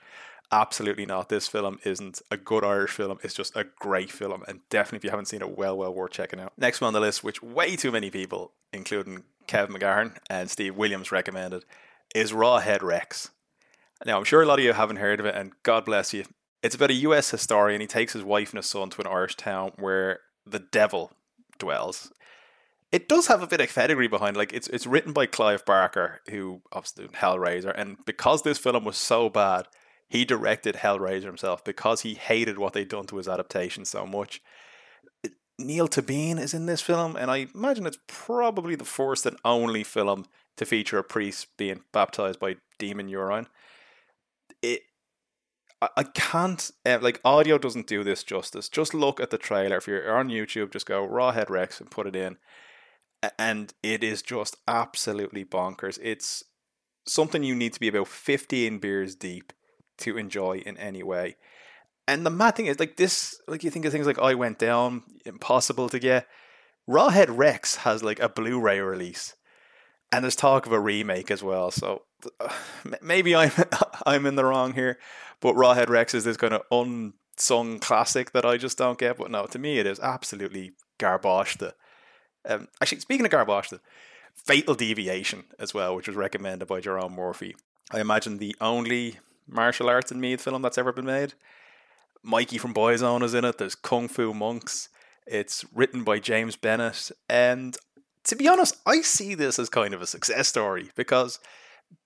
Absolutely 0.52 1.06
not. 1.06 1.30
This 1.30 1.48
film 1.48 1.80
isn't 1.84 2.22
a 2.32 2.38
good 2.38 2.64
Irish 2.64 2.92
film. 2.92 3.20
It's 3.22 3.36
just 3.36 3.56
a 3.56 3.66
great 3.80 4.12
film, 4.12 4.44
and 4.48 4.62
definitely, 4.70 4.98
if 4.98 5.04
you 5.04 5.10
haven't 5.12 5.28
seen 5.28 5.42
it, 5.42 5.58
well, 5.58 5.78
well 5.78 5.94
worth 5.94 6.12
checking 6.12 6.40
out. 6.40 6.54
Next 6.58 6.82
one 6.82 6.88
on 6.88 6.94
the 6.94 7.00
list, 7.00 7.24
which 7.24 7.44
way 7.44 7.76
too 7.76 7.92
many 7.92 8.10
people, 8.10 8.54
including 8.74 9.24
Kevin 9.46 9.76
McGahern 9.76 10.18
and 10.28 10.50
Steve 10.50 10.76
Williams, 10.76 11.12
recommended, 11.12 11.66
is 12.16 12.32
Rawhead 12.32 12.82
Rex. 12.82 13.30
Now, 14.06 14.18
I'm 14.18 14.24
sure 14.24 14.42
a 14.42 14.46
lot 14.46 14.58
of 14.60 14.66
you 14.66 14.74
haven't 14.74 14.96
heard 14.96 15.20
of 15.20 15.28
it, 15.28 15.36
and 15.36 15.52
God 15.62 15.86
bless 15.86 16.14
you. 16.14 16.24
It's 16.64 16.76
about 16.76 16.90
a 16.90 16.96
US 16.96 17.30
historian. 17.30 17.82
He 17.82 17.88
takes 17.88 18.14
his 18.14 18.24
wife 18.24 18.50
and 18.50 18.58
his 18.58 18.66
son 18.66 18.90
to 18.90 19.02
an 19.02 19.08
Irish 19.08 19.36
town 19.36 19.74
where 19.78 20.22
the 20.48 20.60
devil 20.60 21.12
dwells 21.60 22.12
it 22.92 23.08
does 23.08 23.28
have 23.28 23.44
a 23.44 23.48
bit 23.48 23.62
of 23.62 23.74
pedigree 23.74 24.08
behind. 24.08 24.36
Like 24.36 24.54
it's 24.54 24.68
it's 24.68 24.88
written 24.88 25.14
by 25.14 25.26
Clive 25.26 25.66
Barker, 25.66 26.22
who 26.30 26.62
obviously 26.72 27.06
did 27.06 27.16
Hellraiser, 27.16 27.74
and 27.76 27.98
because 28.06 28.42
this 28.42 28.58
film 28.58 28.84
was 28.84 28.98
so 28.98 29.30
bad, 29.30 29.68
he 30.08 30.26
directed 30.26 30.76
Hellraiser 30.76 31.26
himself 31.26 31.64
because 31.64 32.02
he 32.02 32.16
hated 32.16 32.58
what 32.58 32.74
they'd 32.74 32.90
done 32.90 33.06
to 33.08 33.18
his 33.18 33.28
adaptation 33.28 33.86
so 33.86 34.06
much. 34.06 34.42
Niall 35.60 35.90
Tóibín 35.90 36.40
is 36.40 36.54
in 36.54 36.66
this 36.68 36.82
film, 36.82 37.16
and 37.16 37.30
I 37.30 37.48
imagine 37.54 37.86
it's 37.86 38.00
probably 38.08 38.76
the 38.76 38.86
first 38.86 39.26
and 39.26 39.38
only 39.44 39.84
film 39.84 40.26
to 40.56 40.66
feature 40.66 40.98
a 40.98 41.04
priest 41.04 41.48
being 41.58 41.82
baptized 41.92 42.40
by 42.40 42.56
demon 42.80 43.10
urine. 43.10 43.48
It 44.62 44.82
I 45.82 46.04
can't 46.04 46.72
uh, 46.86 47.00
like 47.02 47.22
audio 47.24 47.58
doesn't 47.58 47.88
do 47.88 48.04
this 48.04 48.24
justice. 48.24 48.68
Just 48.68 48.94
look 48.94 49.20
at 49.22 49.30
the 49.30 49.38
trailer. 49.38 49.78
If 49.78 49.88
you're 49.88 50.18
on 50.18 50.30
YouTube, 50.30 50.72
just 50.72 50.86
go 50.86 51.08
Rawhead 51.08 51.50
Rex 51.50 51.80
and 51.80 51.92
put 51.92 52.08
it 52.08 52.16
in 52.16 52.38
and 53.38 53.74
it 53.84 54.04
is 54.04 54.22
just 54.22 54.58
absolutely 54.68 55.44
bonkers. 55.46 56.00
It's 56.02 56.44
something 57.06 57.44
you 57.44 57.56
need 57.56 57.74
to 57.74 57.80
be 57.80 57.88
about 57.88 58.08
15 58.08 58.80
beers 58.80 59.16
deep 59.16 59.54
to 60.00 60.18
enjoy 60.18 60.60
in 60.60 60.78
any 60.78 61.04
way. 61.04 61.36
And 62.08 62.26
the 62.26 62.32
mad 62.32 62.56
thing 62.56 62.66
is, 62.66 62.80
like 62.80 62.98
this, 62.98 63.40
like 63.48 63.64
you 63.64 63.70
think 63.70 63.86
of 63.86 63.92
things 63.92 64.08
like 64.08 64.18
I 64.18 64.34
Went 64.34 64.58
Down, 64.58 65.04
impossible 65.26 65.90
to 65.90 66.00
get. 66.00 66.28
Rawhead 66.90 67.28
Rex 67.30 67.78
has 67.78 68.02
like 68.02 68.20
a 68.20 68.30
Blu 68.30 68.60
ray 68.60 68.80
release, 68.80 69.36
and 70.12 70.24
there's 70.24 70.36
talk 70.36 70.66
of 70.66 70.72
a 70.72 70.80
remake 70.80 71.30
as 71.30 71.44
well. 71.44 71.70
So 71.70 72.04
uh, 72.40 72.50
maybe 73.02 73.36
I'm 73.36 73.52
I'm 74.08 74.26
in 74.26 74.36
the 74.36 74.46
wrong 74.46 74.74
here, 74.74 74.98
but 75.40 75.54
Rawhead 75.54 75.90
Rex 75.90 76.16
is 76.16 76.24
this 76.24 76.38
kind 76.38 76.54
of 76.54 76.64
unsung 76.72 77.78
classic 77.78 78.32
that 78.32 78.46
I 78.46 78.58
just 78.58 78.80
don't 78.80 78.98
get. 78.98 79.18
But 79.18 79.30
no, 79.30 79.46
to 79.46 79.60
me, 79.60 79.78
it 79.78 79.86
is 79.86 80.00
absolutely 80.00 80.72
garbage. 80.98 81.58
Um, 82.50 82.68
actually, 82.82 83.00
speaking 83.00 83.26
of 83.26 83.32
garbage, 83.32 83.70
the 83.70 83.80
Fatal 84.34 84.76
Deviation 84.76 85.44
as 85.58 85.74
well, 85.74 85.96
which 85.96 86.08
was 86.08 86.16
recommended 86.16 86.68
by 86.68 86.80
Jerome 86.82 87.14
Murphy. 87.14 87.56
I 87.92 88.00
imagine 88.00 88.38
the 88.38 88.56
only 88.60 89.20
martial 89.48 89.90
arts 89.90 90.12
and 90.12 90.22
Meath 90.22 90.42
film 90.42 90.62
that's 90.62 90.78
ever 90.78 90.92
been 90.92 91.06
made. 91.06 91.34
Mikey 92.24 92.58
from 92.58 92.74
Boyzone 92.74 93.24
is 93.24 93.34
in 93.34 93.46
it. 93.46 93.58
There's 93.58 93.76
Kung 93.76 94.08
Fu 94.08 94.34
Monks. 94.34 94.90
It's 95.26 95.66
written 95.74 96.04
by 96.04 96.20
James 96.20 96.56
Bennett. 96.56 97.12
And 97.30 97.78
to 98.26 98.36
be 98.36 98.48
honest, 98.48 98.78
I 98.86 99.02
see 99.02 99.36
this 99.36 99.60
as 99.60 99.70
kind 99.70 99.94
of 99.94 100.02
a 100.02 100.08
success 100.08 100.48
story 100.48 100.90
because 100.96 101.40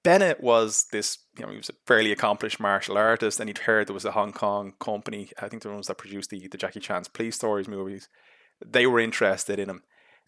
Bennett 0.03 0.41
was 0.41 0.85
this, 0.91 1.19
you 1.37 1.45
know, 1.45 1.51
he 1.51 1.57
was 1.57 1.69
a 1.69 1.73
fairly 1.85 2.11
accomplished 2.11 2.59
martial 2.59 2.97
artist, 2.97 3.39
and 3.39 3.49
he'd 3.49 3.59
heard 3.59 3.87
there 3.87 3.93
was 3.93 4.05
a 4.05 4.11
Hong 4.11 4.31
Kong 4.31 4.73
company, 4.79 5.31
I 5.41 5.49
think 5.49 5.63
the 5.63 5.69
ones 5.69 5.87
that 5.87 5.97
produced 5.97 6.29
the, 6.29 6.47
the 6.47 6.57
Jackie 6.57 6.79
Chan's 6.79 7.07
Police 7.07 7.35
Stories 7.35 7.67
movies, 7.67 8.07
they 8.65 8.85
were 8.85 8.99
interested 8.99 9.59
in 9.59 9.69
him. 9.69 9.83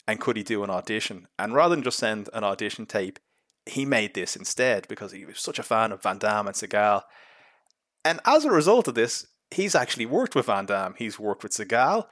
And 0.07 0.19
could 0.19 0.37
he 0.37 0.43
do 0.43 0.63
an 0.63 0.69
audition? 0.69 1.27
And 1.39 1.53
rather 1.53 1.75
than 1.75 1.83
just 1.83 1.99
send 1.99 2.29
an 2.33 2.43
audition 2.43 2.85
tape, 2.85 3.19
he 3.65 3.85
made 3.85 4.13
this 4.13 4.35
instead 4.35 4.87
because 4.87 5.11
he 5.11 5.25
was 5.25 5.39
such 5.39 5.57
a 5.57 5.63
fan 5.63 5.91
of 5.91 6.03
Van 6.03 6.19
Damme 6.19 6.47
and 6.47 6.55
Seagal. 6.55 7.01
And 8.03 8.19
as 8.25 8.45
a 8.45 8.51
result 8.51 8.87
of 8.87 8.93
this, 8.95 9.27
he's 9.49 9.73
actually 9.73 10.05
worked 10.05 10.35
with 10.35 10.45
Van 10.45 10.67
Damme. 10.67 10.93
He's 10.97 11.19
worked 11.19 11.41
with 11.41 11.53
Seagal. 11.53 12.05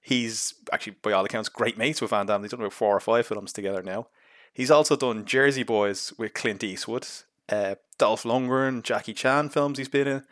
He's 0.00 0.54
actually, 0.72 0.96
by 1.02 1.12
all 1.12 1.24
accounts, 1.24 1.48
great 1.48 1.76
mates 1.76 2.00
with 2.00 2.10
Van 2.10 2.26
Damme. 2.26 2.42
They've 2.42 2.50
done 2.50 2.60
about 2.60 2.72
four 2.72 2.96
or 2.96 3.00
five 3.00 3.26
films 3.26 3.52
together 3.52 3.82
now. 3.82 4.06
He's 4.52 4.70
also 4.70 4.96
done 4.96 5.24
Jersey 5.24 5.62
Boys 5.62 6.12
with 6.18 6.34
Clint 6.34 6.64
Eastwood, 6.64 7.06
uh, 7.48 7.76
Dolph 7.98 8.22
Lundgren, 8.22 8.82
Jackie 8.82 9.12
Chan 9.12 9.50
films 9.50 9.78
he's 9.78 9.88
been 9.88 10.08
in. 10.08 10.24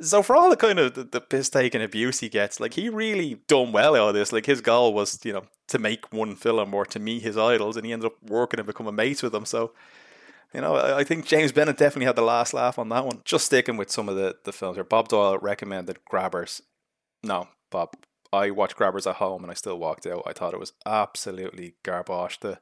So 0.00 0.22
for 0.22 0.36
all 0.36 0.50
the 0.50 0.56
kind 0.56 0.78
of 0.78 0.94
the, 0.94 1.04
the 1.04 1.20
piss 1.20 1.48
taking 1.48 1.82
abuse 1.82 2.20
he 2.20 2.28
gets, 2.28 2.60
like 2.60 2.74
he 2.74 2.88
really 2.88 3.40
done 3.48 3.72
well 3.72 3.96
out 3.96 4.10
of 4.10 4.14
this. 4.14 4.32
Like 4.32 4.46
his 4.46 4.60
goal 4.60 4.92
was, 4.92 5.18
you 5.24 5.32
know, 5.32 5.44
to 5.68 5.78
make 5.78 6.12
one 6.12 6.36
film 6.36 6.74
or 6.74 6.84
to 6.86 6.98
meet 6.98 7.22
his 7.22 7.38
idols, 7.38 7.76
and 7.76 7.86
he 7.86 7.92
ended 7.92 8.06
up 8.06 8.22
working 8.22 8.60
and 8.60 8.66
becoming 8.66 8.94
mates 8.94 9.22
with 9.22 9.32
them. 9.32 9.46
So, 9.46 9.72
you 10.52 10.60
know, 10.60 10.76
I, 10.76 10.98
I 10.98 11.04
think 11.04 11.26
James 11.26 11.52
Bennett 11.52 11.78
definitely 11.78 12.06
had 12.06 12.16
the 12.16 12.22
last 12.22 12.52
laugh 12.52 12.78
on 12.78 12.90
that 12.90 13.06
one. 13.06 13.22
Just 13.24 13.46
sticking 13.46 13.76
with 13.76 13.90
some 13.90 14.08
of 14.08 14.16
the 14.16 14.36
the 14.44 14.52
films 14.52 14.76
here. 14.76 14.84
Bob 14.84 15.08
Doyle 15.08 15.38
recommended 15.38 16.04
Grabbers. 16.04 16.62
No, 17.22 17.48
Bob. 17.70 17.94
I 18.32 18.50
watched 18.50 18.76
Grabbers 18.76 19.06
at 19.06 19.16
home 19.16 19.44
and 19.44 19.50
I 19.50 19.54
still 19.54 19.78
walked 19.78 20.06
out. 20.06 20.24
I 20.26 20.32
thought 20.32 20.52
it 20.52 20.60
was 20.60 20.72
absolutely 20.84 21.76
garbage. 21.84 22.40
The 22.40 22.58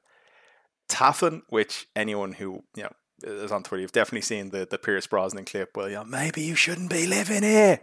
Taffin, 0.88 1.42
which 1.48 1.88
anyone 1.96 2.34
who 2.34 2.62
you 2.76 2.84
know 2.84 2.92
is 3.24 3.52
on 3.52 3.62
Twitter, 3.62 3.82
you've 3.82 3.92
definitely 3.92 4.22
seen 4.22 4.50
the 4.50 4.66
the 4.68 4.78
Pierce 4.78 5.06
Brosnan 5.06 5.44
clip. 5.44 5.76
Well, 5.76 5.88
know, 5.88 6.04
maybe 6.04 6.42
you 6.42 6.54
shouldn't 6.54 6.90
be 6.90 7.06
living 7.06 7.42
here. 7.42 7.80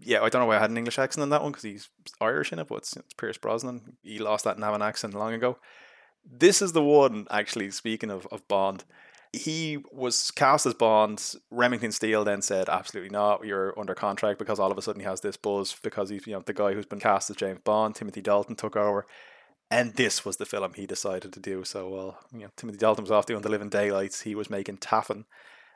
Yeah, 0.00 0.22
I 0.22 0.28
don't 0.28 0.42
know 0.42 0.46
why 0.46 0.56
I 0.56 0.60
had 0.60 0.70
an 0.70 0.78
English 0.78 0.98
accent 0.98 1.22
in 1.22 1.30
that 1.30 1.42
one 1.42 1.52
because 1.52 1.64
he's 1.64 1.88
Irish 2.20 2.52
in 2.52 2.58
it, 2.58 2.68
but 2.68 2.76
it's, 2.76 2.96
it's 2.96 3.14
Pierce 3.14 3.38
Brosnan. 3.38 3.96
He 4.02 4.18
lost 4.18 4.44
that 4.44 4.58
Navan 4.58 4.82
accent 4.82 5.14
long 5.14 5.34
ago. 5.34 5.58
This 6.24 6.62
is 6.62 6.72
the 6.72 6.82
one, 6.82 7.26
actually, 7.30 7.70
speaking 7.70 8.10
of, 8.10 8.26
of 8.30 8.46
Bond, 8.46 8.84
he 9.32 9.78
was 9.92 10.30
cast 10.30 10.66
as 10.66 10.74
Bond. 10.74 11.34
Remington 11.50 11.92
Steele 11.92 12.24
then 12.24 12.42
said, 12.42 12.68
"Absolutely 12.68 13.10
not. 13.10 13.44
You're 13.44 13.78
under 13.78 13.94
contract." 13.94 14.38
Because 14.38 14.58
all 14.58 14.70
of 14.70 14.78
a 14.78 14.82
sudden 14.82 15.00
he 15.00 15.06
has 15.06 15.20
this 15.20 15.36
buzz 15.36 15.76
because 15.82 16.08
he's 16.08 16.26
you 16.26 16.32
know 16.32 16.42
the 16.44 16.54
guy 16.54 16.72
who's 16.72 16.86
been 16.86 17.00
cast 17.00 17.30
as 17.30 17.36
James 17.36 17.60
Bond. 17.62 17.94
Timothy 17.94 18.20
Dalton 18.22 18.56
took 18.56 18.76
over, 18.76 19.06
and 19.70 19.94
this 19.94 20.24
was 20.24 20.38
the 20.38 20.46
film 20.46 20.72
he 20.74 20.86
decided 20.86 21.32
to 21.32 21.40
do. 21.40 21.64
So, 21.64 21.88
well, 21.88 22.18
you 22.32 22.40
know, 22.40 22.48
Timothy 22.56 22.78
Dalton 22.78 23.04
was 23.04 23.10
off 23.10 23.26
doing 23.26 23.42
The 23.42 23.50
Living 23.50 23.68
Daylights. 23.68 24.22
He 24.22 24.34
was 24.34 24.50
making 24.50 24.78
Taffin, 24.78 25.26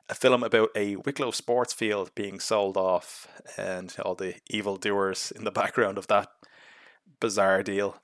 a 0.09 0.15
film 0.15 0.43
about 0.43 0.71
a 0.75 0.97
Wicklow 0.97 1.31
sports 1.31 1.73
field 1.73 2.11
being 2.15 2.41
sold 2.41 2.77
off, 2.77 3.29
and 3.57 3.95
all 4.05 4.15
the 4.15 4.37
evil 4.49 4.77
doers 4.77 5.33
in 5.35 5.45
the 5.45 5.51
background 5.53 5.99
of 5.99 6.07
that 6.09 6.29
bizarre 7.21 7.63
deal. 7.63 8.01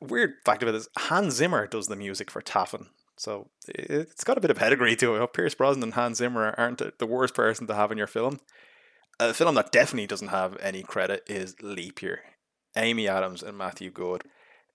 Weird 0.00 0.34
fact 0.44 0.62
about 0.62 0.72
this: 0.72 0.88
Hans 0.96 1.34
Zimmer 1.34 1.66
does 1.66 1.88
the 1.88 1.96
music 1.96 2.30
for 2.30 2.40
Taffin. 2.40 2.86
So 3.16 3.48
it's 3.68 4.24
got 4.24 4.38
a 4.38 4.40
bit 4.40 4.50
of 4.50 4.56
pedigree 4.56 4.96
to 4.96 5.22
it. 5.22 5.32
Pierce 5.32 5.54
Brosnan 5.54 5.84
and 5.84 5.94
Hans 5.94 6.18
Zimmer 6.18 6.52
aren't 6.58 6.98
the 6.98 7.06
worst 7.06 7.34
person 7.34 7.66
to 7.68 7.74
have 7.74 7.92
in 7.92 7.98
your 7.98 8.08
film. 8.08 8.40
A 9.20 9.32
film 9.32 9.54
that 9.54 9.70
definitely 9.70 10.08
doesn't 10.08 10.28
have 10.28 10.56
any 10.60 10.82
credit 10.82 11.22
is 11.28 11.54
Leap 11.62 12.02
Year. 12.02 12.22
Amy 12.76 13.06
Adams 13.06 13.44
and 13.44 13.56
Matthew 13.56 13.90
Goode 13.90 14.24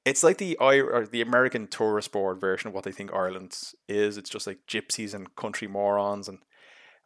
it's 0.09 0.23
like 0.23 0.37
the 0.37 0.57
or 0.57 1.05
the 1.05 1.21
American 1.21 1.67
tourist 1.67 2.11
board 2.11 2.41
version 2.41 2.67
of 2.67 2.73
what 2.73 2.83
they 2.83 2.91
think 2.91 3.13
Ireland 3.13 3.55
is. 3.87 4.17
It's 4.17 4.29
just 4.29 4.47
like 4.47 4.65
gypsies 4.67 5.13
and 5.13 5.35
country 5.35 5.67
morons. 5.67 6.27
And 6.27 6.39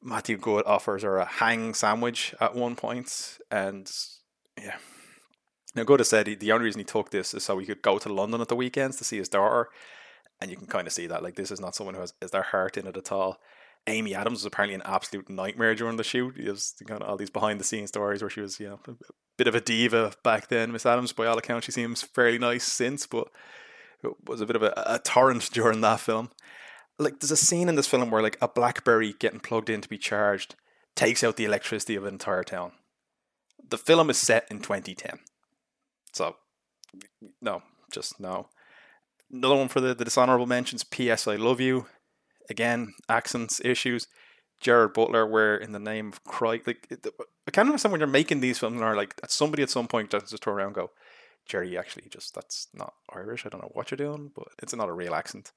Matthew 0.02 0.38
Goode 0.38 0.66
offers 0.66 1.04
her 1.04 1.18
a 1.18 1.26
hang 1.26 1.74
sandwich 1.74 2.34
at 2.40 2.56
one 2.56 2.76
point, 2.76 3.40
and 3.52 3.92
yeah. 4.58 4.78
Now, 5.76 5.84
Goode 5.84 6.02
has 6.02 6.10
said 6.10 6.28
he, 6.28 6.36
the 6.36 6.52
only 6.52 6.66
reason 6.66 6.80
he 6.80 6.86
took 6.86 7.10
this 7.10 7.34
is 7.34 7.44
so 7.44 7.58
he 7.58 7.66
could 7.66 7.82
go 7.82 7.98
to 7.98 8.14
London 8.14 8.42
at 8.42 8.48
the 8.48 8.56
weekends 8.56 8.98
to 8.98 9.04
see 9.04 9.18
his 9.18 9.30
daughter, 9.30 9.70
and 10.40 10.50
you 10.50 10.58
can 10.58 10.68
kind 10.68 10.88
of 10.88 10.94
see 10.94 11.08
that 11.08 11.24
like 11.24 11.36
this 11.36 11.52
is 11.52 11.60
not 11.60 11.76
someone 11.76 11.96
who 11.96 12.02
has 12.02 12.14
is 12.22 12.32
their 12.32 12.44
heart 12.44 12.78
in 12.78 12.88
it 12.88 12.96
at 12.96 13.12
all. 13.12 13.38
Amy 13.88 14.16
Adams 14.16 14.40
was 14.40 14.46
apparently 14.46 14.76
an 14.76 14.82
absolute 14.86 15.30
nightmare 15.30 15.76
during 15.76 15.98
the 15.98 16.04
shoot. 16.04 16.36
There's 16.38 16.74
kind 16.88 17.02
of 17.02 17.08
all 17.08 17.18
these 17.18 17.30
behind 17.30 17.60
the 17.60 17.66
scenes 17.66 17.90
stories 17.90 18.22
where 18.22 18.30
she 18.30 18.42
was, 18.42 18.60
you 18.60 18.70
know, 18.70 18.80
a 18.88 18.94
bit 19.38 19.48
of 19.48 19.56
a 19.56 19.62
diva 19.62 20.14
back 20.24 20.48
then. 20.48 20.72
Miss 20.72 20.86
Adams, 20.86 21.12
by 21.12 21.26
all 21.26 21.38
accounts, 21.38 21.66
she 21.66 21.72
seems 21.72 22.02
fairly 22.02 22.40
nice 22.40 22.64
since, 22.64 23.06
but 23.06 23.28
it 24.02 24.12
was 24.26 24.42
a 24.42 24.46
bit 24.46 24.56
of 24.56 24.64
a, 24.64 24.74
a 24.86 25.00
torrent 25.00 25.50
during 25.54 25.82
that 25.82 26.00
film. 26.00 26.32
Like, 26.98 27.20
there's 27.20 27.32
a 27.32 27.38
scene 27.38 27.68
in 27.68 27.76
this 27.76 27.88
film 27.88 28.10
where 28.10 28.22
like 28.22 28.38
a 28.42 28.48
BlackBerry 28.48 29.16
getting 29.20 29.40
plugged 29.40 29.70
in 29.70 29.82
to 29.82 29.90
be 29.90 29.98
charged 29.98 30.56
takes 30.96 31.24
out 31.24 31.36
the 31.36 31.46
electricity 31.46 31.96
of 31.96 32.06
an 32.06 32.14
entire 32.14 32.44
town. 32.44 32.72
The 33.68 33.78
film 33.78 34.10
is 34.10 34.18
set 34.18 34.46
in 34.52 34.60
2010, 34.60 35.20
so 36.14 36.36
no, 37.42 37.64
just 37.92 38.20
no. 38.20 38.50
Another 39.32 39.56
one 39.56 39.68
for 39.68 39.82
the, 39.82 39.96
the 39.96 40.06
dishonorable 40.06 40.46
mentions. 40.46 40.84
P.S. 40.84 41.28
I 41.28 41.38
love 41.38 41.60
you 41.60 41.88
again, 42.50 42.94
accents 43.10 43.62
issues. 43.64 44.08
Gerard 44.60 44.94
Butler, 44.94 45.28
where 45.28 45.58
in 45.58 45.74
the 45.74 45.80
name 45.80 46.08
of 46.08 46.24
Christ, 46.24 46.68
like 46.68 46.88
I 47.48 47.52
can't 47.52 47.68
understand 47.68 47.92
when 47.92 48.00
you're 48.00 48.08
making 48.08 48.40
these 48.40 48.60
films 48.60 48.76
and 48.76 48.84
are 48.84 48.96
like 48.96 49.20
somebody 49.28 49.62
at 49.62 49.70
some 49.70 49.88
point 49.88 50.10
just, 50.10 50.30
just 50.30 50.42
turn 50.42 50.54
around 50.54 50.68
and 50.68 50.76
go, 50.76 50.92
Jerry, 51.46 51.78
actually, 51.78 52.08
just 52.10 52.34
that's 52.34 52.68
not 52.74 52.94
Irish. 53.14 53.46
I 53.46 53.50
don't 53.50 53.62
know 53.62 53.72
what 53.74 53.92
you're 53.92 53.98
doing, 53.98 54.32
but 54.34 54.48
it's 54.62 54.74
not 54.74 54.88
a 54.88 54.94
real 54.94 55.14
accent. 55.14 55.52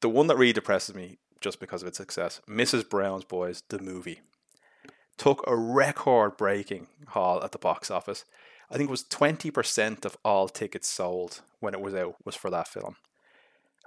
The 0.00 0.08
one 0.08 0.28
that 0.28 0.36
really 0.36 0.52
depresses 0.52 0.94
me 0.94 1.18
just 1.40 1.58
because 1.58 1.82
of 1.82 1.88
its 1.88 1.98
success, 1.98 2.40
Mrs. 2.48 2.88
Brown's 2.88 3.24
Boys, 3.24 3.64
the 3.68 3.80
movie, 3.80 4.20
took 5.18 5.42
a 5.46 5.56
record 5.56 6.36
breaking 6.36 6.86
haul 7.08 7.42
at 7.42 7.50
the 7.50 7.58
box 7.58 7.90
office. 7.90 8.24
I 8.70 8.76
think 8.76 8.88
it 8.88 8.92
was 8.92 9.04
20% 9.04 10.04
of 10.04 10.16
all 10.24 10.48
tickets 10.48 10.88
sold 10.88 11.40
when 11.58 11.74
it 11.74 11.80
was 11.80 11.94
out 11.94 12.14
was 12.24 12.36
for 12.36 12.48
that 12.50 12.68
film 12.68 12.96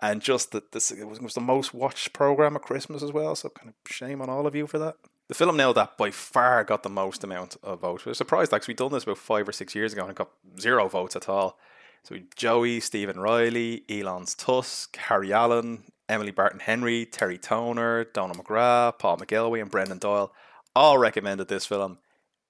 and 0.01 0.21
just 0.21 0.51
that 0.51 0.71
this 0.71 0.91
it 0.91 1.07
was, 1.07 1.19
it 1.19 1.23
was 1.23 1.33
the 1.33 1.41
most 1.41 1.73
watched 1.73 2.13
program 2.13 2.55
at 2.55 2.61
Christmas 2.61 3.03
as 3.03 3.11
well. 3.11 3.35
So 3.35 3.49
kind 3.49 3.69
of 3.69 3.91
shame 3.91 4.21
on 4.21 4.29
all 4.29 4.47
of 4.47 4.55
you 4.55 4.67
for 4.67 4.79
that. 4.79 4.95
The 5.27 5.33
film 5.33 5.57
now 5.57 5.73
that 5.73 5.97
by 5.97 6.11
far 6.11 6.63
got 6.63 6.83
the 6.83 6.89
most 6.89 7.23
amount 7.23 7.57
of 7.63 7.81
votes. 7.81 8.05
Was 8.05 8.17
surprised 8.17 8.53
actually 8.53 8.73
we'd 8.73 8.77
done 8.77 8.91
this 8.91 9.03
about 9.03 9.17
five 9.17 9.47
or 9.47 9.51
six 9.51 9.73
years 9.73 9.93
ago 9.93 10.03
and 10.03 10.11
it 10.11 10.17
got 10.17 10.31
zero 10.59 10.87
votes 10.87 11.15
at 11.15 11.29
all. 11.29 11.57
So 12.03 12.17
Joey, 12.35 12.79
Stephen 12.79 13.19
Riley, 13.19 13.83
Elon's 13.89 14.35
Tusk, 14.35 14.95
Harry 14.97 15.33
Allen, 15.33 15.85
Emily 16.07 16.31
Barton 16.31 16.59
Henry, 16.59 17.05
Terry 17.05 17.39
Toner, 17.39 18.03
Donald 18.03 18.37
McGrath, 18.37 18.99
Paul 18.99 19.17
McGilvey, 19.17 19.61
and 19.61 19.71
Brendan 19.71 19.97
Doyle 19.97 20.31
all 20.75 20.97
recommended 20.97 21.47
this 21.47 21.65
film, 21.65 21.97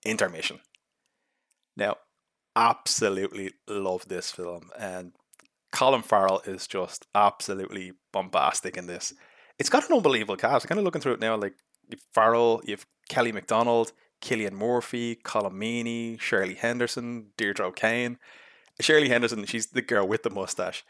Intermission. 0.04 0.60
Now, 1.78 1.98
absolutely 2.56 3.54
love 3.68 4.08
this 4.08 4.32
film, 4.32 4.72
and 4.78 5.14
Colin 5.75 6.03
Farrell 6.03 6.41
is 6.46 6.67
just 6.67 7.05
absolutely 7.13 7.91
bombastic 8.13 8.77
in 8.77 8.88
this. 8.88 9.13
It's 9.60 9.70
got 9.70 9.88
an 9.89 9.98
unbelievable 9.98 10.38
cast. 10.38 10.65
I'm 10.65 10.70
kind 10.70 10.79
of 10.79 10.86
looking 10.86 11.01
through 11.01 11.15
it 11.15 11.20
now. 11.20 11.36
Like 11.36 11.55
you've 11.89 12.00
Farrell, 12.13 12.62
you've 12.63 12.86
Kelly 13.10 13.34
Macdonald, 13.34 13.91
Cillian 14.22 14.53
Murphy, 14.53 15.17
Colm 15.25 15.51
Meaney, 15.51 16.17
Shirley 16.20 16.53
Henderson, 16.55 17.32
Deirdre 17.38 17.67
O'Kane. 17.67 18.17
Shirley 18.79 19.10
Henderson, 19.10 19.46
she's 19.46 19.67
the 19.67 19.82
girl 19.82 20.08
with 20.08 20.24
the 20.24 20.29
mustache. 20.29 20.86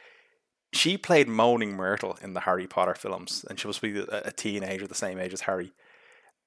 She 0.71 0.99
played 0.99 1.27
Moaning 1.27 1.75
Myrtle 1.75 2.19
in 2.21 2.33
the 2.33 2.41
Harry 2.41 2.67
Potter 2.67 2.93
films, 2.93 3.43
and 3.49 3.59
she 3.59 3.65
was 3.65 3.79
be 3.79 3.97
a 3.99 4.31
teenager 4.31 4.85
the 4.85 4.93
same 4.93 5.17
age 5.17 5.33
as 5.33 5.41
Harry. 5.41 5.73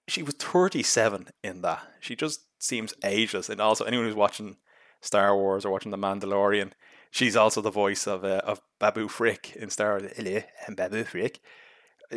She 0.07 0.23
was 0.23 0.35
37 0.35 1.29
in 1.43 1.63
that. 1.63 1.83
She 1.99 2.15
just 2.15 2.43
seems 2.61 2.95
ageless. 3.03 3.49
And 3.49 3.61
also, 3.61 3.85
anyone 3.85 4.07
who's 4.07 4.15
watching 4.15 4.59
Star 5.01 5.37
Wars 5.37 5.65
or 5.65 5.73
watching 5.73 5.91
The 5.91 5.99
Mandalorian, 5.99 6.73
She's 7.11 7.37
also 7.37 7.61
the 7.61 7.71
voice 7.71 8.07
of 8.07 8.25
uh, 8.25 8.41
of 8.45 8.61
Babu 8.79 9.09
Frick 9.09 9.57
in 9.57 9.71
Star 9.71 9.99
Wars. 9.99 10.13
Hello, 10.17 10.41
I'm 10.67 10.75
Babu 10.75 11.05
Frick. 11.05 11.41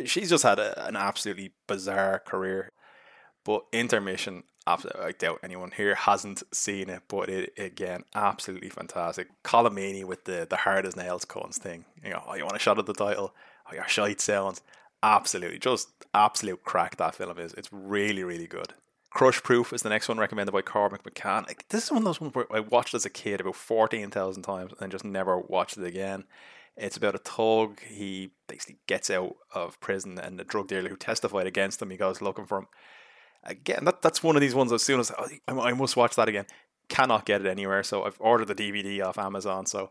She's 0.04 0.30
just 0.30 0.42
had 0.42 0.58
a, 0.58 0.86
an 0.86 0.96
absolutely 0.96 1.52
bizarre 1.66 2.18
career. 2.18 2.72
But 3.44 3.64
intermission, 3.72 4.44
absolutely, 4.66 5.02
I 5.02 5.12
doubt 5.12 5.40
anyone 5.42 5.72
here 5.72 5.94
hasn't 5.94 6.42
seen 6.54 6.88
it. 6.88 7.02
But 7.08 7.28
it 7.28 7.52
again, 7.58 8.04
absolutely 8.14 8.68
fantastic. 8.68 9.28
Colm 9.42 9.70
Meaney 9.70 10.04
with 10.04 10.24
the 10.24 10.46
the 10.48 10.58
hard 10.58 10.86
as 10.86 10.96
nails 10.96 11.24
cones 11.24 11.58
thing. 11.58 11.84
You 12.02 12.10
know, 12.10 12.22
oh, 12.26 12.34
you 12.34 12.44
want 12.44 12.56
a 12.56 12.60
shot 12.60 12.78
at 12.78 12.86
the 12.86 12.94
title? 12.94 13.34
Oh, 13.70 13.74
your 13.74 13.88
shite 13.88 14.20
sounds 14.20 14.60
absolutely 15.02 15.58
just 15.58 15.88
absolute 16.14 16.62
crack. 16.64 16.96
That 16.96 17.14
film 17.14 17.38
is. 17.38 17.54
It's 17.54 17.72
really 17.72 18.24
really 18.24 18.46
good. 18.46 18.74
Crush 19.14 19.42
Proof 19.42 19.72
is 19.74 19.82
the 19.82 19.90
next 19.90 20.08
one 20.08 20.18
recommended 20.18 20.52
by 20.52 20.62
Cormac 20.62 21.02
McCann. 21.02 21.46
Like, 21.46 21.68
this 21.68 21.84
is 21.84 21.90
one 21.90 21.98
of 21.98 22.04
those 22.04 22.20
ones 22.20 22.34
where 22.34 22.46
I 22.50 22.60
watched 22.60 22.94
as 22.94 23.04
a 23.04 23.10
kid 23.10 23.40
about 23.40 23.56
14,000 23.56 24.42
times 24.42 24.72
and 24.80 24.90
just 24.90 25.04
never 25.04 25.38
watched 25.38 25.76
it 25.76 25.84
again. 25.84 26.24
It's 26.78 26.96
about 26.96 27.14
a 27.14 27.18
thug. 27.18 27.80
He 27.86 28.30
basically 28.46 28.78
gets 28.86 29.10
out 29.10 29.36
of 29.54 29.78
prison 29.80 30.18
and 30.18 30.38
the 30.38 30.44
drug 30.44 30.68
dealer 30.68 30.88
who 30.88 30.96
testified 30.96 31.46
against 31.46 31.82
him, 31.82 31.90
he 31.90 31.98
goes 31.98 32.22
looking 32.22 32.46
for 32.46 32.60
him. 32.60 32.68
Again, 33.44 33.84
that, 33.84 34.00
that's 34.00 34.22
one 34.22 34.36
of 34.36 34.40
these 34.40 34.54
ones 34.54 34.72
as 34.72 34.82
soon 34.82 35.00
as 35.00 35.12
I 35.46 35.72
must 35.72 35.96
watch 35.96 36.16
that 36.16 36.28
again. 36.28 36.46
Cannot 36.88 37.26
get 37.26 37.42
it 37.42 37.46
anywhere, 37.46 37.82
so 37.82 38.04
I've 38.04 38.16
ordered 38.18 38.48
the 38.48 38.54
DVD 38.54 39.04
off 39.04 39.18
Amazon, 39.18 39.66
so 39.66 39.90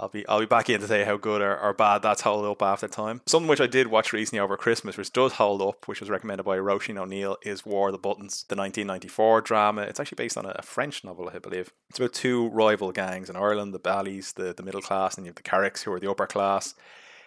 I'll 0.00 0.08
be 0.08 0.26
I'll 0.28 0.40
be 0.40 0.46
back 0.46 0.70
in 0.70 0.80
to 0.80 0.86
say 0.86 1.02
how 1.04 1.16
good 1.16 1.42
or, 1.42 1.58
or 1.58 1.72
bad 1.72 2.02
that's 2.02 2.22
held 2.22 2.44
up 2.44 2.62
after 2.62 2.86
time. 2.86 3.20
Something 3.26 3.48
which 3.48 3.60
I 3.60 3.66
did 3.66 3.88
watch 3.88 4.12
recently 4.12 4.38
over 4.38 4.56
Christmas, 4.56 4.96
which 4.96 5.12
does 5.12 5.34
hold 5.34 5.60
up, 5.60 5.88
which 5.88 6.00
was 6.00 6.08
recommended 6.08 6.44
by 6.44 6.56
Roisin 6.56 6.96
O'Neill, 6.96 7.36
is 7.42 7.66
War 7.66 7.90
the 7.90 7.98
Buttons, 7.98 8.44
the 8.48 8.54
1994 8.54 9.40
drama. 9.40 9.82
It's 9.82 9.98
actually 9.98 10.16
based 10.16 10.38
on 10.38 10.46
a, 10.46 10.62
French 10.62 11.02
novel, 11.02 11.30
I 11.34 11.38
believe. 11.38 11.72
It's 11.90 11.98
about 11.98 12.12
two 12.12 12.48
rival 12.50 12.92
gangs 12.92 13.28
in 13.28 13.34
Ireland, 13.34 13.74
the 13.74 13.80
Ballys, 13.80 14.34
the, 14.34 14.54
the 14.54 14.62
middle 14.62 14.82
class, 14.82 15.16
and 15.16 15.26
you 15.26 15.30
have 15.30 15.36
the 15.36 15.42
Carricks, 15.42 15.82
who 15.82 15.92
are 15.92 16.00
the 16.00 16.10
upper 16.10 16.26
class. 16.26 16.74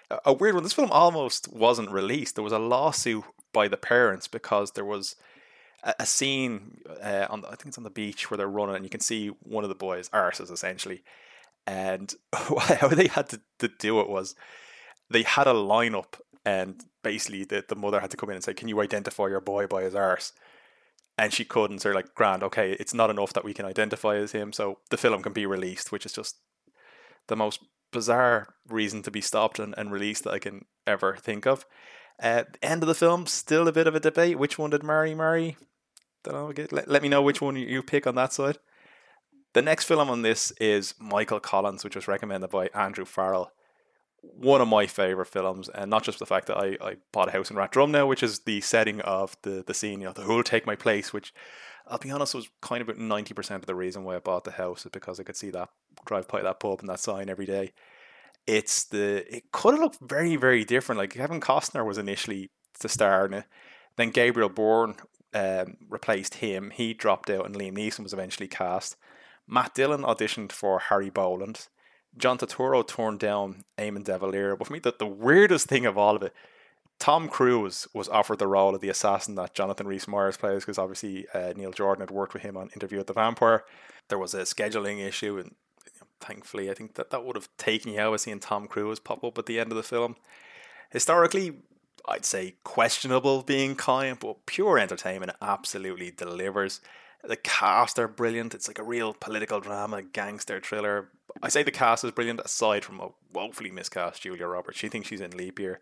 A, 0.09 0.19
a 0.27 0.33
weird 0.33 0.55
one. 0.55 0.63
This 0.63 0.73
film 0.73 0.91
almost 0.91 1.51
wasn't 1.51 1.91
released. 1.91 2.35
There 2.35 2.43
was 2.43 2.53
a 2.53 2.59
lawsuit 2.59 3.25
by 3.51 3.67
the 3.67 3.77
parents 3.77 4.29
because 4.29 4.71
there 4.71 4.85
was 4.85 5.17
a, 5.83 5.93
a 5.99 6.05
scene 6.05 6.77
uh, 7.03 7.25
on 7.29 7.41
the, 7.41 7.47
I 7.47 7.51
think 7.51 7.67
it's 7.67 7.77
on 7.77 7.83
the 7.83 7.89
beach 7.89 8.31
where 8.31 8.37
they're 8.37 8.47
running, 8.47 8.75
and 8.75 8.85
you 8.85 8.89
can 8.89 9.01
see 9.01 9.27
one 9.43 9.65
of 9.65 9.69
the 9.69 9.75
boys' 9.75 10.07
arses 10.09 10.49
essentially 10.49 11.03
and 11.65 12.13
how 12.33 12.87
they 12.87 13.07
had 13.07 13.29
to, 13.29 13.41
to 13.59 13.67
do 13.67 13.99
it 13.99 14.09
was 14.09 14.35
they 15.09 15.23
had 15.23 15.47
a 15.47 15.53
lineup, 15.53 16.19
and 16.45 16.83
basically 17.03 17.43
the, 17.43 17.63
the 17.67 17.75
mother 17.75 17.99
had 17.99 18.11
to 18.11 18.17
come 18.17 18.29
in 18.29 18.35
and 18.35 18.43
say, 18.43 18.53
Can 18.53 18.67
you 18.67 18.81
identify 18.81 19.27
your 19.27 19.41
boy 19.41 19.67
by 19.67 19.83
his 19.83 19.95
arse? 19.95 20.33
And 21.17 21.33
she 21.33 21.45
couldn't. 21.45 21.79
So 21.79 21.91
like, 21.91 22.15
Grand, 22.15 22.43
okay, 22.43 22.73
it's 22.73 22.93
not 22.93 23.09
enough 23.09 23.33
that 23.33 23.43
we 23.43 23.53
can 23.53 23.65
identify 23.65 24.15
as 24.15 24.31
him, 24.31 24.53
so 24.53 24.79
the 24.89 24.97
film 24.97 25.21
can 25.21 25.33
be 25.33 25.45
released, 25.45 25.91
which 25.91 26.05
is 26.05 26.13
just 26.13 26.37
the 27.27 27.35
most 27.35 27.59
bizarre 27.91 28.55
reason 28.67 29.03
to 29.03 29.11
be 29.11 29.21
stopped 29.21 29.59
and, 29.59 29.75
and 29.77 29.91
released 29.91 30.23
that 30.23 30.33
I 30.33 30.39
can 30.39 30.65
ever 30.87 31.17
think 31.17 31.45
of. 31.45 31.65
Uh, 32.21 32.43
end 32.61 32.83
of 32.83 32.87
the 32.87 32.95
film, 32.95 33.25
still 33.25 33.67
a 33.67 33.71
bit 33.71 33.87
of 33.87 33.95
a 33.95 33.99
debate. 33.99 34.39
Which 34.39 34.57
one 34.57 34.69
did 34.69 34.83
Mary 34.83 35.13
marry? 35.13 35.57
Don't 36.23 36.57
know. 36.57 36.65
Let, 36.71 36.87
let 36.87 37.01
me 37.01 37.09
know 37.09 37.21
which 37.21 37.41
one 37.41 37.55
you 37.55 37.81
pick 37.81 38.05
on 38.05 38.15
that 38.15 38.33
side. 38.33 38.59
The 39.53 39.61
next 39.61 39.85
film 39.85 40.09
on 40.09 40.21
this 40.21 40.51
is 40.51 40.93
Michael 40.97 41.39
Collins, 41.39 41.83
which 41.83 41.95
was 41.95 42.07
recommended 42.07 42.49
by 42.49 42.67
Andrew 42.67 43.03
Farrell. 43.03 43.51
One 44.21 44.61
of 44.61 44.67
my 44.67 44.85
favourite 44.87 45.27
films, 45.27 45.67
and 45.67 45.89
not 45.89 46.03
just 46.03 46.19
the 46.19 46.25
fact 46.25 46.47
that 46.47 46.57
I, 46.57 46.77
I 46.81 46.97
bought 47.11 47.27
a 47.27 47.31
house 47.31 47.49
in 47.49 47.57
Rathdrum 47.57 47.89
now, 47.89 48.05
which 48.05 48.23
is 48.23 48.39
the 48.39 48.61
setting 48.61 49.01
of 49.01 49.35
the, 49.41 49.63
the 49.65 49.73
scene, 49.73 49.99
you 49.99 50.07
know, 50.07 50.13
the 50.13 50.21
Who'll 50.21 50.43
Take 50.43 50.65
My 50.65 50.75
Place, 50.75 51.11
which 51.11 51.33
I'll 51.87 51.97
be 51.97 52.11
honest 52.11 52.35
was 52.35 52.49
kind 52.61 52.81
of 52.81 52.87
about 52.87 53.01
90% 53.01 53.55
of 53.55 53.65
the 53.65 53.75
reason 53.75 54.03
why 54.03 54.15
I 54.15 54.19
bought 54.19 54.45
the 54.45 54.51
house 54.51 54.85
is 54.85 54.91
because 54.91 55.19
I 55.19 55.23
could 55.23 55.35
see 55.35 55.49
that, 55.49 55.69
drive 56.05 56.27
by 56.27 56.41
that 56.43 56.59
pub 56.59 56.79
and 56.79 56.89
that 56.89 56.99
sign 56.99 57.29
every 57.29 57.45
day. 57.45 57.73
It's 58.47 58.85
the, 58.85 59.25
it 59.35 59.51
could 59.51 59.73
have 59.73 59.81
looked 59.81 59.99
very, 59.99 60.35
very 60.35 60.63
different. 60.63 60.99
Like 60.99 61.13
Kevin 61.13 61.41
Costner 61.41 61.85
was 61.85 61.97
initially 61.97 62.51
the 62.79 62.89
star 62.89 63.25
in 63.25 63.33
it. 63.33 63.45
Then 63.97 64.11
Gabriel 64.11 64.49
Byrne 64.49 64.95
um, 65.33 65.77
replaced 65.89 66.35
him. 66.35 66.71
He 66.71 66.93
dropped 66.93 67.29
out 67.29 67.45
and 67.45 67.55
Liam 67.55 67.77
Neeson 67.77 68.03
was 68.03 68.13
eventually 68.13 68.47
cast. 68.47 68.95
Matt 69.51 69.75
Dillon 69.75 70.03
auditioned 70.03 70.53
for 70.53 70.79
Harry 70.79 71.09
Boland. 71.09 71.67
John 72.17 72.37
Turturro 72.37 72.87
turned 72.87 73.19
down 73.19 73.65
Eamon 73.77 74.05
de 74.05 74.17
Valera. 74.17 74.55
But 74.55 74.67
for 74.67 74.73
me, 74.73 74.79
the, 74.79 74.95
the 74.97 75.05
weirdest 75.05 75.67
thing 75.67 75.85
of 75.85 75.97
all 75.97 76.15
of 76.15 76.23
it, 76.23 76.33
Tom 76.99 77.27
Cruise 77.27 77.87
was 77.93 78.07
offered 78.07 78.39
the 78.39 78.47
role 78.47 78.73
of 78.73 78.79
the 78.79 78.89
assassin 78.89 79.35
that 79.35 79.53
Jonathan 79.53 79.87
Rhys 79.87 80.07
Meyers 80.07 80.37
plays 80.37 80.63
because 80.63 80.77
obviously 80.77 81.25
uh, 81.33 81.51
Neil 81.55 81.71
Jordan 81.71 82.01
had 82.01 82.11
worked 82.11 82.33
with 82.33 82.43
him 82.43 82.55
on 82.55 82.69
Interview 82.75 82.99
with 82.99 83.07
the 83.07 83.13
Vampire. 83.13 83.65
There 84.07 84.17
was 84.17 84.33
a 84.33 84.41
scheduling 84.41 85.05
issue, 85.05 85.37
and 85.37 85.55
thankfully, 86.21 86.69
I 86.69 86.73
think 86.73 86.93
that 86.93 87.09
that 87.09 87.25
would 87.25 87.35
have 87.35 87.49
taken 87.57 87.91
you 87.91 87.99
out 87.99 88.13
of 88.13 88.21
seeing 88.21 88.39
Tom 88.39 88.67
Cruise 88.67 88.99
pop 88.99 89.23
up 89.23 89.37
at 89.37 89.47
the 89.47 89.59
end 89.59 89.71
of 89.71 89.77
the 89.77 89.83
film. 89.83 90.15
Historically, 90.91 91.57
I'd 92.07 92.25
say 92.25 92.55
questionable 92.63 93.41
being 93.41 93.75
kind, 93.75 94.17
but 94.17 94.45
pure 94.45 94.79
entertainment 94.79 95.33
absolutely 95.41 96.11
delivers. 96.11 96.79
The 97.23 97.35
cast 97.35 97.99
are 97.99 98.07
brilliant. 98.07 98.55
It's 98.55 98.67
like 98.67 98.79
a 98.79 98.83
real 98.83 99.13
political 99.13 99.59
drama, 99.59 100.01
gangster 100.01 100.59
thriller. 100.59 101.09
I 101.41 101.49
say 101.49 101.63
the 101.63 101.71
cast 101.71 102.03
is 102.03 102.11
brilliant 102.11 102.41
aside 102.43 102.83
from 102.83 102.99
a 102.99 103.09
woefully 103.31 103.71
miscast 103.71 104.23
Julia 104.23 104.47
Roberts. 104.47 104.77
She 104.77 104.89
thinks 104.89 105.07
she's 105.07 105.21
in 105.21 105.37
Leap 105.37 105.59
Year. 105.59 105.81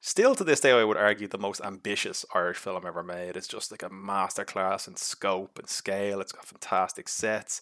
Still 0.00 0.36
to 0.36 0.44
this 0.44 0.60
day, 0.60 0.70
I 0.70 0.84
would 0.84 0.96
argue 0.96 1.26
the 1.26 1.38
most 1.38 1.60
ambitious 1.60 2.24
Irish 2.32 2.58
film 2.58 2.86
ever 2.86 3.02
made. 3.02 3.36
It's 3.36 3.48
just 3.48 3.72
like 3.72 3.82
a 3.82 3.90
masterclass 3.90 4.86
in 4.86 4.94
scope 4.94 5.58
and 5.58 5.68
scale. 5.68 6.20
It's 6.20 6.30
got 6.30 6.46
fantastic 6.46 7.08
sets, 7.08 7.60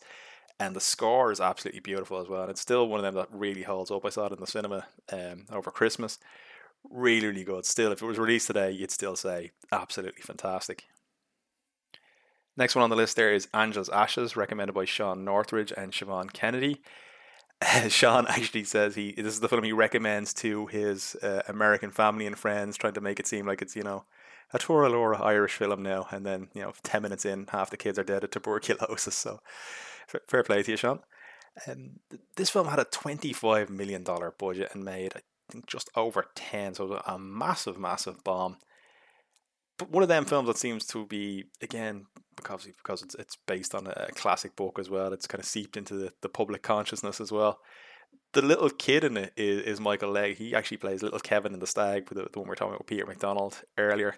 and 0.61 0.77
the 0.77 0.81
score 0.81 1.33
is 1.33 1.40
absolutely 1.40 1.81
beautiful 1.81 2.21
as 2.21 2.29
well. 2.29 2.43
And 2.43 2.51
it's 2.51 2.61
still 2.61 2.87
one 2.88 3.03
of 3.03 3.05
them 3.05 3.14
that 3.14 3.29
really 3.33 3.62
holds 3.62 3.90
up. 3.90 4.05
I 4.05 4.11
saw 4.11 4.27
it 4.27 4.33
in 4.33 4.40
the 4.40 4.47
cinema 4.47 4.87
um, 5.11 5.47
over 5.51 5.71
Christmas. 5.71 6.19
Really, 6.90 7.27
really 7.29 7.45
good. 7.45 7.64
Still, 7.64 7.90
if 7.90 8.03
it 8.03 8.07
was 8.07 8.19
released 8.19 8.49
today, 8.49 8.71
you'd 8.71 8.90
still 8.90 9.17
say 9.17 9.53
absolutely 9.73 10.23
fantastic. 10.23 10.85
Next 12.57 12.75
one 12.75 12.83
on 12.83 12.90
the 12.90 12.97
list 12.97 13.16
there 13.16 13.35
is 13.35 13.49
Angela's 13.53 13.90
Ashes, 13.90 14.37
recommended 14.37 14.73
by 14.73 14.87
Sean 14.87 15.25
Northridge 15.25 15.73
and 15.77 15.92
Siobhan 15.92 16.33
Kennedy. 16.33 16.81
Sean 17.88 18.27
actually 18.29 18.64
says 18.64 18.95
he 18.95 19.12
this 19.12 19.35
is 19.35 19.40
the 19.40 19.49
film 19.49 19.64
he 19.64 19.73
recommends 19.73 20.33
to 20.35 20.66
his 20.66 21.16
uh, 21.23 21.42
American 21.49 21.90
family 21.90 22.27
and 22.27 22.38
friends, 22.38 22.77
trying 22.77 22.95
to 22.95 23.01
make 23.01 23.21
it 23.21 23.27
seem 23.27 23.47
like 23.47 23.62
it's 23.62 23.77
you 23.77 23.83
know 23.83 24.05
a 24.53 24.59
Tora 24.59 24.88
Laura 24.88 25.21
Irish 25.23 25.55
film 25.55 25.83
now. 25.83 26.07
And 26.11 26.25
then 26.25 26.49
you 26.55 26.62
know, 26.62 26.73
ten 26.83 27.03
minutes 27.03 27.25
in, 27.25 27.47
half 27.51 27.71
the 27.71 27.77
kids 27.77 27.99
are 27.99 28.05
dead 28.05 28.25
of 28.25 28.31
tuberculosis. 28.31 29.14
So 29.14 29.40
fair 30.29 30.42
play 30.42 30.62
to 30.62 30.71
you, 30.71 30.77
Sean. 30.77 31.01
Um, 31.66 32.01
this 32.37 32.51
film 32.51 32.69
had 32.69 32.79
a 32.79 32.85
twenty-five 32.85 33.71
million 33.71 34.03
dollar 34.03 34.35
budget 34.38 34.71
and 34.75 34.85
made 34.85 35.12
I 35.16 35.21
think 35.51 35.66
just 35.66 35.90
over 35.95 36.27
ten, 36.35 36.75
so 36.75 37.03
a 37.07 37.19
massive, 37.19 37.79
massive 37.79 38.23
bomb. 38.25 38.59
But 39.79 39.90
one 39.90 40.03
of 40.03 40.09
them 40.09 40.25
films 40.25 40.49
that 40.49 40.59
seems 40.59 40.87
to 40.88 41.07
be 41.07 41.45
again 41.62 42.07
because 42.37 42.66
because 42.66 43.03
it's 43.03 43.14
it's 43.16 43.37
based 43.37 43.75
on 43.75 43.87
a 43.87 44.09
classic 44.14 44.57
book 44.57 44.79
as 44.79 44.88
well. 44.88 45.12
It's 45.12 45.27
kind 45.27 45.40
of 45.40 45.49
seeped 45.49 45.77
into 45.77 45.94
the, 45.94 46.12
the 46.20 46.29
public 46.29 46.62
consciousness 46.62 47.20
as 47.20 47.33
well. 47.33 47.61
The 48.33 48.42
little 48.42 48.70
kid 48.70 49.05
in 49.05 49.16
it 49.16 49.33
is, 49.37 49.62
is 49.62 49.81
Michael 49.81 50.11
Legge. 50.11 50.37
He 50.37 50.55
actually 50.55 50.77
plays 50.77 51.03
little 51.03 51.18
Kevin 51.18 51.55
in 51.55 51.61
the 51.61 51.66
Stag, 51.66 52.09
the, 52.09 52.29
the 52.33 52.38
one 52.38 52.49
we 52.49 52.53
are 52.53 52.57
talking 52.57 52.75
about 52.75 52.87
Peter 52.87 53.07
McDonald 53.07 53.62
earlier. 53.79 54.16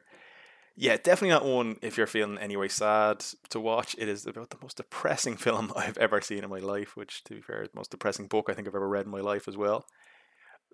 Yeah, 0.81 0.96
definitely 0.96 1.31
not 1.31 1.44
one 1.44 1.76
if 1.83 1.96
you're 1.96 2.07
feeling 2.07 2.38
anyway 2.38 2.68
sad 2.68 3.24
to 3.50 3.59
watch. 3.59 3.96
It 3.98 4.09
is 4.09 4.26
about 4.26 4.50
the 4.50 4.59
most 4.62 4.76
depressing 4.76 5.37
film 5.44 5.72
I've 5.74 5.98
ever 5.98 6.20
seen 6.20 6.44
in 6.44 6.50
my 6.50 6.61
life, 6.61 6.96
which, 6.96 7.24
to 7.24 7.35
be 7.35 7.40
fair, 7.40 7.62
is 7.62 7.70
the 7.70 7.78
most 7.78 7.90
depressing 7.90 8.28
book 8.28 8.46
I 8.48 8.54
think 8.54 8.68
I've 8.68 8.76
ever 8.76 8.88
read 8.88 9.07
in 9.07 9.11
my 9.11 9.20
life 9.20 9.48
as 9.48 9.57
well. 9.57 9.87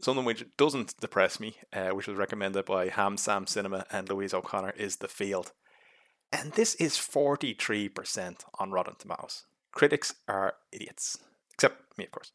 Something 0.01 0.27
which 0.27 0.45
doesn't 0.59 1.01
depress 1.01 1.41
me, 1.41 1.57
uh, 1.73 1.91
which 1.91 2.07
was 2.07 2.19
recommended 2.19 2.67
by 2.67 2.89
Ham 2.89 3.17
Sam 3.17 3.47
Cinema 3.47 3.87
and 3.91 4.09
Louise 4.09 4.35
O'Connor, 4.35 4.75
is 4.77 4.97
The 4.97 5.09
Field. 5.09 5.53
And 6.35 6.51
this 6.55 6.75
is 6.77 6.95
43% 6.95 8.41
on 8.59 8.73
Rotten 8.73 8.97
Tomatoes. 8.99 9.45
Critics 9.71 10.15
are 10.27 10.55
idiots. 10.73 11.17
Except 11.53 11.97
me, 11.97 12.07
of 12.07 12.11
course. 12.11 12.33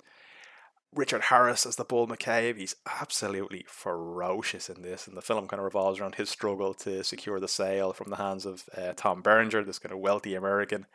Richard 0.96 1.24
Harris 1.24 1.66
as 1.66 1.76
the 1.76 1.84
Bull 1.84 2.08
McCabe, 2.08 2.58
he's 2.58 2.78
absolutely 3.02 3.66
ferocious 3.68 4.70
in 4.70 4.84
this, 4.84 5.06
and 5.06 5.18
the 5.18 5.22
film 5.22 5.50
kind 5.50 5.60
of 5.60 5.66
revolves 5.66 6.00
around 6.00 6.16
his 6.16 6.30
struggle 6.30 6.74
to 6.76 7.04
secure 7.04 7.42
the 7.42 7.50
sale 7.50 7.92
from 7.92 8.10
the 8.10 8.16
hands 8.16 8.46
of 8.46 8.64
uh, 8.76 8.94
Tom 8.96 9.22
Berenger, 9.22 9.66
this 9.66 9.80
kind 9.80 9.92
of 9.92 10.00
wealthy 10.00 10.34
American. 10.34 10.86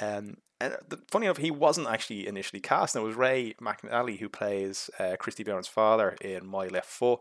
Um, 0.00 0.38
and 0.60 0.76
the, 0.88 1.00
funny 1.12 1.26
enough, 1.26 1.38
he 1.38 1.52
wasn't 1.52 1.86
actually 1.86 2.26
initially 2.26 2.60
cast. 2.60 2.96
And 2.96 3.04
it 3.04 3.06
was 3.06 3.16
Ray 3.16 3.54
McAnally 3.62 4.18
who 4.18 4.28
plays 4.28 4.90
uh, 4.98 5.14
Christy 5.16 5.44
Byrne's 5.44 5.68
father 5.68 6.16
in 6.20 6.44
My 6.44 6.66
Left 6.66 6.88
Foot. 6.88 7.20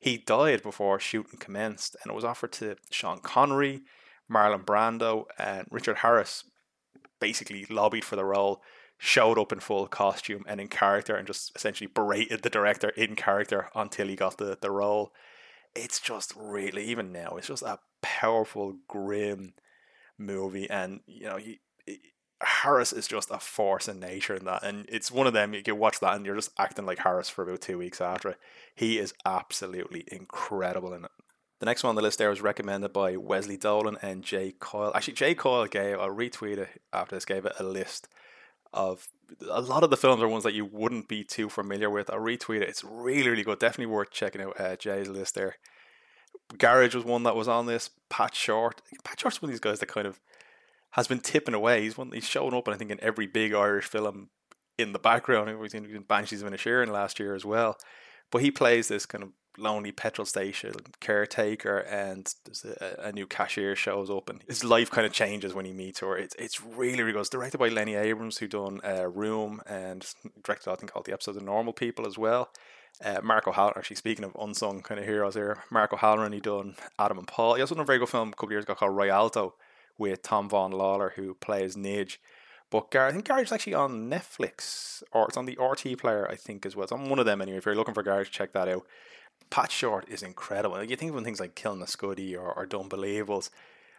He 0.00 0.18
died 0.18 0.64
before 0.64 0.98
shooting 0.98 1.38
commenced, 1.38 1.96
and 2.02 2.10
it 2.10 2.16
was 2.16 2.24
offered 2.24 2.52
to 2.54 2.76
Sean 2.90 3.20
Connery, 3.20 3.82
Marlon 4.30 4.64
Brando, 4.64 5.24
and 5.38 5.66
Richard 5.70 5.98
Harris. 5.98 6.44
Basically, 7.18 7.66
lobbied 7.70 8.04
for 8.04 8.16
the 8.16 8.24
role, 8.24 8.60
showed 8.98 9.38
up 9.38 9.52
in 9.52 9.60
full 9.60 9.86
costume 9.86 10.44
and 10.46 10.60
in 10.60 10.68
character, 10.68 11.16
and 11.16 11.26
just 11.26 11.52
essentially 11.56 11.88
berated 11.92 12.42
the 12.42 12.50
director 12.50 12.90
in 12.90 13.16
character 13.16 13.70
until 13.74 14.08
he 14.08 14.16
got 14.16 14.38
the 14.38 14.58
the 14.60 14.70
role. 14.70 15.12
It's 15.74 16.00
just 16.00 16.32
really, 16.36 16.84
even 16.84 17.12
now, 17.12 17.36
it's 17.36 17.48
just 17.48 17.62
a 17.62 17.78
powerful, 18.02 18.76
grim 18.88 19.54
movie, 20.18 20.68
and 20.68 21.00
you 21.06 21.24
know, 21.24 21.36
he 21.36 21.60
Harris 22.42 22.92
is 22.92 23.08
just 23.08 23.30
a 23.30 23.38
force 23.38 23.88
in 23.88 23.98
nature 23.98 24.34
in 24.34 24.44
that, 24.44 24.62
and 24.62 24.84
it's 24.88 25.10
one 25.10 25.26
of 25.26 25.32
them 25.32 25.54
you 25.54 25.62
can 25.62 25.78
watch 25.78 26.00
that 26.00 26.14
and 26.14 26.26
you're 26.26 26.36
just 26.36 26.52
acting 26.58 26.84
like 26.84 26.98
Harris 26.98 27.30
for 27.30 27.42
about 27.42 27.62
two 27.62 27.78
weeks 27.78 28.00
after. 28.00 28.36
He 28.74 28.98
is 28.98 29.14
absolutely 29.24 30.04
incredible 30.08 30.92
in 30.92 31.04
it. 31.06 31.10
The 31.58 31.66
next 31.66 31.82
one 31.82 31.90
on 31.90 31.96
the 31.96 32.02
list 32.02 32.18
there 32.18 32.30
was 32.30 32.42
recommended 32.42 32.92
by 32.92 33.16
Wesley 33.16 33.56
Dolan 33.56 33.96
and 34.02 34.22
Jay 34.22 34.54
Coyle. 34.58 34.92
Actually, 34.94 35.14
Jay 35.14 35.34
Coyle 35.34 35.66
gave 35.66 35.98
I'll 35.98 36.10
retweet 36.10 36.58
it 36.58 36.82
after 36.92 37.16
this 37.16 37.24
gave 37.24 37.46
it 37.46 37.54
a 37.58 37.64
list 37.64 38.08
of 38.72 39.08
a 39.48 39.60
lot 39.60 39.82
of 39.82 39.90
the 39.90 39.96
films 39.96 40.22
are 40.22 40.28
ones 40.28 40.44
that 40.44 40.54
you 40.54 40.64
wouldn't 40.64 41.08
be 41.08 41.24
too 41.24 41.48
familiar 41.48 41.88
with. 41.88 42.10
I'll 42.10 42.20
retweet 42.20 42.60
it. 42.60 42.68
It's 42.68 42.84
really 42.84 43.30
really 43.30 43.42
good. 43.42 43.58
Definitely 43.58 43.94
worth 43.94 44.10
checking 44.10 44.42
out 44.42 44.60
uh, 44.60 44.76
Jay's 44.76 45.08
list 45.08 45.34
there. 45.34 45.56
Garage 46.58 46.94
was 46.94 47.04
one 47.04 47.22
that 47.24 47.36
was 47.36 47.48
on 47.48 47.66
this. 47.66 47.90
Pat 48.10 48.34
Shortt. 48.34 48.82
Pat 49.02 49.18
Shortt's 49.18 49.40
one 49.40 49.48
of 49.48 49.52
these 49.52 49.60
guys 49.60 49.80
that 49.80 49.86
kind 49.86 50.06
of 50.06 50.20
has 50.92 51.08
been 51.08 51.20
tipping 51.20 51.54
away. 51.54 51.82
He's 51.82 51.96
one 51.96 52.12
he's 52.12 52.28
shown 52.28 52.54
up, 52.54 52.68
I 52.68 52.76
think, 52.76 52.90
in 52.90 53.02
every 53.02 53.26
big 53.26 53.54
Irish 53.54 53.86
film 53.86 54.28
in 54.78 54.92
the 54.92 54.98
background. 54.98 55.48
He 55.48 55.54
was 55.54 55.74
in 55.74 56.04
Banshees 56.06 56.42
of 56.42 56.50
Inisherin 56.50 56.88
last 56.88 57.18
year 57.18 57.34
as 57.34 57.44
well. 57.44 57.78
But 58.30 58.42
he 58.42 58.50
plays 58.50 58.88
this 58.88 59.06
kind 59.06 59.24
of 59.24 59.30
lonely 59.58 59.92
petrol 59.92 60.26
station 60.26 60.74
caretaker, 61.00 61.78
and 61.78 62.34
a, 62.80 63.08
a, 63.08 63.12
new 63.12 63.26
cashier 63.26 63.74
shows 63.76 64.10
up, 64.10 64.28
and 64.28 64.42
his 64.46 64.64
life 64.64 64.90
kind 64.90 65.06
of 65.06 65.12
changes 65.12 65.54
when 65.54 65.64
he 65.64 65.72
meets 65.72 66.00
her. 66.00 66.16
It's 66.16 66.34
it's 66.38 66.62
really 66.62 67.02
really 67.02 67.12
good. 67.12 67.20
It's 67.20 67.28
directed 67.28 67.58
by 67.58 67.68
Lenny 67.68 67.94
Abrams, 67.94 68.38
who 68.38 68.48
done 68.48 68.80
uh, 68.84 69.08
Room 69.08 69.60
and 69.66 70.06
directed 70.42 70.70
I 70.70 70.76
think 70.76 70.92
called 70.92 71.06
the 71.06 71.12
episode 71.12 71.36
of 71.36 71.42
Normal 71.42 71.72
People 71.72 72.06
as 72.06 72.18
well. 72.18 72.50
Uh, 73.04 73.20
Mark 73.22 73.46
O'Halloran, 73.46 73.74
actually 73.76 73.96
speaking 73.96 74.24
of 74.24 74.34
unsung 74.40 74.80
kind 74.80 74.98
of 74.98 75.06
heroes 75.06 75.34
here, 75.34 75.62
Mark 75.70 75.92
O'Halloran, 75.92 76.32
he 76.32 76.40
done 76.40 76.76
Adam 76.98 77.18
and 77.18 77.28
Paul. 77.28 77.54
He 77.54 77.60
also 77.60 77.74
done 77.74 77.82
a 77.82 77.86
very 77.86 77.98
good 77.98 78.08
film 78.08 78.30
a 78.30 78.32
couple 78.32 78.52
years 78.52 78.64
ago 78.64 78.74
called 78.74 78.96
Rialto 78.96 79.54
with 79.98 80.22
Tom 80.22 80.48
Vaughan 80.48 80.72
Lawlor, 80.72 81.12
who 81.14 81.34
plays 81.34 81.76
Nidge. 81.76 82.16
But 82.70 82.90
Gar- 82.90 83.08
I 83.08 83.12
think 83.12 83.26
Garage 83.26 83.46
is 83.46 83.52
actually 83.52 83.74
on 83.74 84.10
Netflix, 84.10 85.02
or 85.12 85.28
it's 85.28 85.36
on 85.36 85.46
the 85.46 85.58
RT 85.60 85.98
player, 85.98 86.28
I 86.28 86.34
think, 86.34 86.66
as 86.66 86.74
well. 86.74 86.84
It's 86.84 86.92
on 86.92 87.08
one 87.08 87.18
of 87.18 87.26
them 87.26 87.40
anyway. 87.40 87.58
If 87.58 87.66
you're 87.66 87.76
looking 87.76 87.94
for 87.94 88.02
Garage, 88.02 88.30
check 88.30 88.52
that 88.52 88.68
out. 88.68 88.86
Pat 89.50 89.70
Shortt 89.70 90.08
is 90.08 90.22
incredible. 90.22 90.82
You 90.82 90.96
think 90.96 91.14
of 91.14 91.24
things 91.24 91.40
like 91.40 91.54
Killinaskully 91.54 92.34
or, 92.34 92.52
or 92.52 92.66
Unbelievables. 92.66 93.50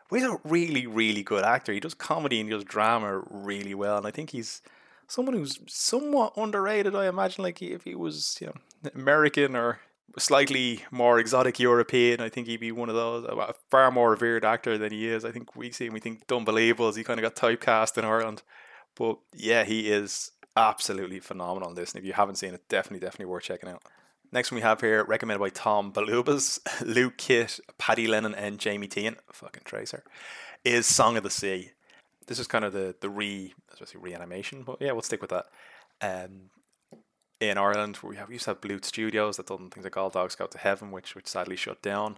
But 0.09 0.19
he's 0.19 0.29
a 0.29 0.39
really, 0.43 0.87
really 0.87 1.23
good 1.23 1.43
actor. 1.43 1.73
He 1.73 1.79
does 1.79 1.93
comedy 1.93 2.39
and 2.39 2.49
he 2.49 2.55
does 2.55 2.63
drama 2.63 3.23
really 3.29 3.73
well. 3.73 3.97
And 3.97 4.07
I 4.07 4.11
think 4.11 4.29
he's 4.29 4.61
someone 5.07 5.35
who's 5.35 5.59
somewhat 5.67 6.33
underrated. 6.37 6.95
I 6.95 7.07
imagine, 7.07 7.43
like 7.43 7.61
if 7.61 7.83
he 7.83 7.95
was, 7.95 8.37
you 8.39 8.47
know, 8.47 8.91
American 8.95 9.55
or 9.55 9.79
slightly 10.17 10.83
more 10.91 11.19
exotic 11.19 11.59
European, 11.59 12.21
I 12.21 12.29
think 12.29 12.47
he'd 12.47 12.59
be 12.59 12.71
one 12.71 12.89
of 12.89 12.95
those 12.95 13.25
a 13.25 13.53
far 13.69 13.91
more 13.91 14.11
revered 14.11 14.45
actor 14.45 14.77
than 14.77 14.91
he 14.91 15.07
is. 15.07 15.25
I 15.25 15.31
think 15.31 15.55
we 15.55 15.71
see 15.71 15.87
him, 15.87 15.93
we 15.93 15.99
think 15.99 16.25
Don't 16.27 16.45
Unbelievables. 16.45 16.95
He 16.95 17.03
kind 17.03 17.19
of 17.19 17.23
got 17.23 17.35
typecast 17.35 17.97
in 17.97 18.05
Ireland, 18.05 18.43
but 18.95 19.17
yeah, 19.33 19.63
he 19.63 19.91
is 19.91 20.31
absolutely 20.55 21.19
phenomenal 21.19 21.69
in 21.69 21.75
this. 21.75 21.91
And 21.91 21.99
if 21.99 22.05
you 22.05 22.13
haven't 22.13 22.35
seen 22.35 22.53
it, 22.53 22.67
definitely, 22.69 23.05
definitely 23.05 23.25
worth 23.25 23.43
checking 23.43 23.69
out. 23.69 23.83
Next 24.31 24.51
one 24.51 24.57
we 24.57 24.61
have 24.63 24.81
here, 24.81 25.03
recommended 25.05 25.39
by 25.39 25.49
Tom 25.49 25.91
Balubas, 25.91 26.59
Luke 26.85 27.17
Kitt, 27.17 27.59
Paddy 27.77 28.07
Lennon, 28.07 28.35
and 28.35 28.59
Jamie 28.59 28.87
Teehan, 28.87 29.15
fucking 29.31 29.63
Tracer, 29.65 30.03
is 30.63 30.85
Song 30.85 31.17
of 31.17 31.23
the 31.23 31.29
Sea 31.29 31.71
this 32.27 32.39
is 32.39 32.47
kind 32.47 32.63
of 32.63 32.73
the 32.73 32.95
the 32.99 33.09
re 33.09 33.53
especially 33.73 34.01
reanimation, 34.01 34.63
but 34.63 34.77
yeah, 34.79 34.91
we'll 34.91 35.01
stick 35.01 35.21
with 35.21 35.31
that. 35.31 35.45
Um, 36.01 36.51
in 37.39 37.57
Ireland, 37.57 37.99
we 38.03 38.17
have 38.17 38.27
we 38.27 38.35
used 38.35 38.45
to 38.45 38.51
have 38.51 38.61
Bluth 38.61 38.85
Studios 38.85 39.37
that 39.37 39.47
done 39.47 39.69
things 39.69 39.83
like 39.83 39.97
All 39.97 40.09
Dogs 40.09 40.35
Go 40.35 40.45
to 40.45 40.57
Heaven, 40.57 40.91
which 40.91 41.15
which 41.15 41.27
sadly 41.27 41.55
shut 41.55 41.81
down. 41.81 42.17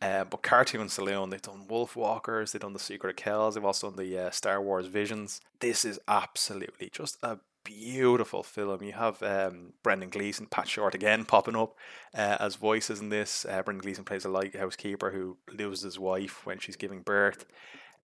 Uh, 0.00 0.22
but 0.22 0.42
Cartoon 0.42 0.88
Saloon, 0.88 1.30
they've 1.30 1.42
done 1.42 1.66
Wolf 1.66 1.96
Walkers, 1.96 2.52
they've 2.52 2.62
done 2.62 2.72
The 2.72 2.78
Secret 2.78 3.10
of 3.10 3.16
Kells, 3.16 3.56
they've 3.56 3.64
also 3.64 3.90
done 3.90 3.96
the 3.96 4.16
uh, 4.16 4.30
Star 4.30 4.62
Wars 4.62 4.86
Visions. 4.86 5.40
This 5.58 5.84
is 5.84 5.98
absolutely 6.06 6.88
just 6.92 7.18
a 7.20 7.38
beautiful 7.68 8.42
film. 8.42 8.82
You 8.82 8.92
have 8.92 9.22
um, 9.22 9.74
Brendan 9.82 10.10
Gleeson, 10.10 10.46
Pat 10.46 10.68
Shortt 10.68 10.94
again 10.94 11.24
popping 11.24 11.56
up 11.56 11.76
uh, 12.14 12.36
as 12.40 12.56
voices 12.56 13.00
in 13.00 13.10
this. 13.10 13.44
Uh, 13.44 13.62
Brendan 13.62 13.82
Gleeson 13.82 14.04
plays 14.04 14.24
a 14.24 14.28
lighthouse 14.30 14.76
keeper 14.76 15.10
who 15.10 15.36
loses 15.52 15.82
his 15.82 15.98
wife 15.98 16.46
when 16.46 16.58
she's 16.58 16.76
giving 16.76 17.02
birth 17.02 17.44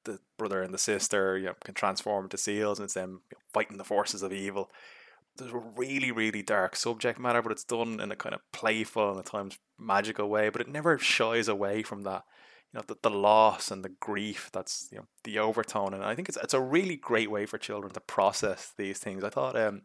the 0.05 0.19
brother 0.37 0.63
and 0.63 0.73
the 0.73 0.79
sister 0.79 1.39
you 1.39 1.47
know, 1.47 1.55
can 1.65 1.75
transform 1.75 2.25
into 2.25 2.37
seals, 2.37 2.79
and 2.79 2.85
it's 2.85 2.95
them 2.95 3.23
you 3.31 3.37
know, 3.37 3.41
fighting 3.53 3.79
the 3.79 3.85
forces 3.85 4.23
of 4.23 4.33
evil. 4.33 4.71
There's 5.37 5.53
a 5.53 5.59
really, 5.59 6.13
really 6.13 6.43
dark 6.43 6.77
subject 6.77 7.19
matter, 7.19 7.43
but 7.43 7.53
it's 7.53 7.65
done 7.65 7.99
in 8.01 8.13
a 8.13 8.17
kind 8.17 8.35
of 8.35 8.41
playful 8.53 9.11
and 9.11 9.19
at 9.19 9.27
times 9.27 9.59
magical 9.79 10.29
way. 10.29 10.49
But 10.49 10.61
it 10.61 10.69
never 10.69 10.99
shies 10.99 11.49
away 11.49 11.83
from 11.83 12.03
that, 12.03 12.25
you 12.75 12.81
know, 12.81 12.85
the, 12.89 12.97
the 13.09 13.17
loss 13.17 13.71
and 13.71 13.85
the 13.85 13.91
grief 14.01 14.51
that's 14.53 14.89
you 14.91 14.99
know 14.99 15.07
the 15.23 15.39
overtone. 15.39 15.95
And 15.95 16.03
I 16.03 16.15
think 16.17 16.29
it's 16.29 16.39
it's 16.39 16.55
a 16.55 16.61
really 16.61 16.97
great 16.97 17.31
way 17.31 17.47
for 17.47 17.57
children 17.57 17.93
to 17.93 18.01
process 18.01 18.73
these 18.77 18.99
things. 18.99 19.23
I 19.23 19.31
thought 19.31 19.57
um, 19.57 19.83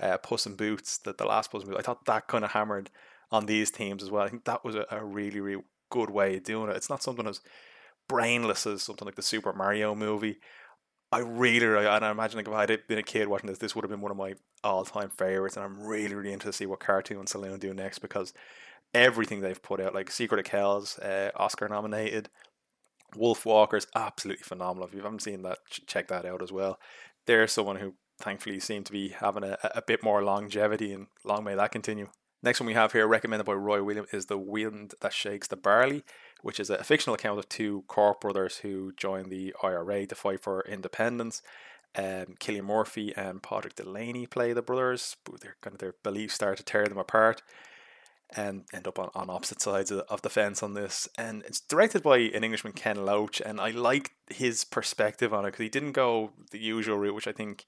uh, 0.00 0.18
Puss 0.18 0.44
in 0.44 0.56
Boots, 0.56 0.98
that 0.98 1.18
the 1.18 1.24
last 1.24 1.52
Puss 1.52 1.62
in 1.62 1.68
Boots, 1.68 1.78
I 1.78 1.82
thought 1.82 2.04
that 2.06 2.26
kind 2.26 2.44
of 2.44 2.50
hammered 2.50 2.90
on 3.30 3.46
these 3.46 3.70
themes 3.70 4.02
as 4.02 4.10
well. 4.10 4.24
I 4.24 4.28
think 4.28 4.44
that 4.44 4.64
was 4.64 4.74
a, 4.74 4.86
a 4.90 5.04
really, 5.04 5.40
really 5.40 5.62
good 5.90 6.10
way 6.10 6.36
of 6.36 6.42
doing 6.42 6.68
it. 6.68 6.76
It's 6.76 6.90
not 6.90 7.02
something 7.02 7.26
as 7.28 7.40
brainless 8.08 8.66
as 8.66 8.82
something 8.82 9.06
like 9.06 9.14
the 9.14 9.22
Super 9.22 9.52
Mario 9.52 9.94
movie. 9.94 10.38
I 11.12 11.20
really, 11.20 11.64
really 11.64 11.86
and 11.86 12.04
I 12.04 12.10
imagine 12.10 12.38
like 12.38 12.48
if 12.48 12.54
I 12.54 12.62
had 12.62 12.88
been 12.88 12.98
a 12.98 13.04
kid 13.04 13.28
watching 13.28 13.48
this, 13.48 13.58
this 13.58 13.76
would 13.76 13.84
have 13.84 13.90
been 13.90 14.00
one 14.00 14.10
of 14.10 14.16
my 14.16 14.34
all-time 14.64 15.10
favorites, 15.10 15.56
and 15.56 15.64
I'm 15.64 15.80
really, 15.80 16.16
really 16.16 16.32
interested 16.32 16.52
to 16.52 16.56
see 16.56 16.66
what 16.66 16.80
Cartoon 16.80 17.28
Saloon 17.28 17.60
do 17.60 17.72
next 17.72 18.00
because 18.00 18.32
everything 18.96 19.40
they've 19.40 19.62
put 19.62 19.80
out, 19.80 19.94
like 19.94 20.10
Secret 20.10 20.38
of 20.38 20.44
Kells, 20.44 20.98
uh, 20.98 21.30
Oscar 21.36 21.68
nominated, 21.68 22.28
Wolf 23.14 23.46
Walkers, 23.46 23.86
absolutely 23.94 24.42
phenomenal. 24.42 24.88
If 24.88 24.94
you 24.94 25.02
haven't 25.02 25.22
seen 25.22 25.42
that, 25.42 25.58
check 25.86 26.08
that 26.08 26.24
out 26.24 26.42
as 26.42 26.52
well. 26.52 26.78
There's 27.26 27.52
someone 27.52 27.76
who 27.76 27.94
thankfully 28.18 28.60
seem 28.60 28.84
to 28.84 28.92
be 28.92 29.08
having 29.08 29.44
a, 29.44 29.58
a 29.62 29.82
bit 29.82 30.02
more 30.02 30.22
longevity, 30.22 30.92
and 30.92 31.06
long 31.24 31.44
may 31.44 31.54
that 31.54 31.72
continue. 31.72 32.08
Next 32.42 32.60
one 32.60 32.66
we 32.66 32.74
have 32.74 32.92
here, 32.92 33.06
recommended 33.06 33.44
by 33.44 33.54
Roy 33.54 33.82
Williams, 33.82 34.08
is 34.12 34.26
The 34.26 34.38
Wind 34.38 34.94
That 35.00 35.12
Shakes 35.12 35.48
the 35.48 35.56
Barley 35.56 36.04
which 36.42 36.60
is 36.60 36.70
a 36.70 36.84
fictional 36.84 37.14
account 37.14 37.40
of 37.40 37.48
two 37.48 37.82
Cork 37.88 38.20
brothers 38.20 38.58
who 38.58 38.92
join 38.96 39.28
the 39.28 39.54
IRA 39.62 40.06
to 40.06 40.14
fight 40.14 40.40
for 40.40 40.60
independence. 40.60 41.42
Um, 41.96 42.36
Cillian 42.38 42.64
Murphy 42.64 43.12
and 43.16 43.42
Pádraic 43.42 43.74
Delaney 43.74 44.26
play 44.26 44.52
the 44.52 44.62
brothers. 44.62 45.16
Their 45.40 45.56
kind 45.60 45.74
of 45.74 45.80
their 45.80 45.94
beliefs 46.04 46.34
start 46.34 46.58
to 46.58 46.62
tear 46.62 46.86
them 46.86 46.98
apart, 46.98 47.42
and 48.34 48.64
end 48.72 48.88
up 48.88 48.98
on, 48.98 49.10
on 49.14 49.30
opposite 49.30 49.60
sides 49.60 49.92
of, 49.92 50.22
the 50.22 50.30
fence 50.30 50.62
on 50.62 50.74
this. 50.74 51.08
And 51.16 51.42
it's 51.46 51.60
directed 51.60 52.02
by 52.02 52.18
an 52.18 52.42
Englishman, 52.42 52.72
Ken 52.72 53.04
Loach, 53.04 53.40
and 53.40 53.60
I 53.60 53.70
like 53.70 54.12
his 54.28 54.64
perspective 54.64 55.32
on 55.32 55.44
it 55.44 55.48
because 55.48 55.62
he 55.62 55.68
didn't 55.68 55.92
go 55.92 56.32
the 56.50 56.58
usual 56.58 56.98
route, 56.98 57.14
which 57.14 57.28
I 57.28 57.32
think 57.32 57.66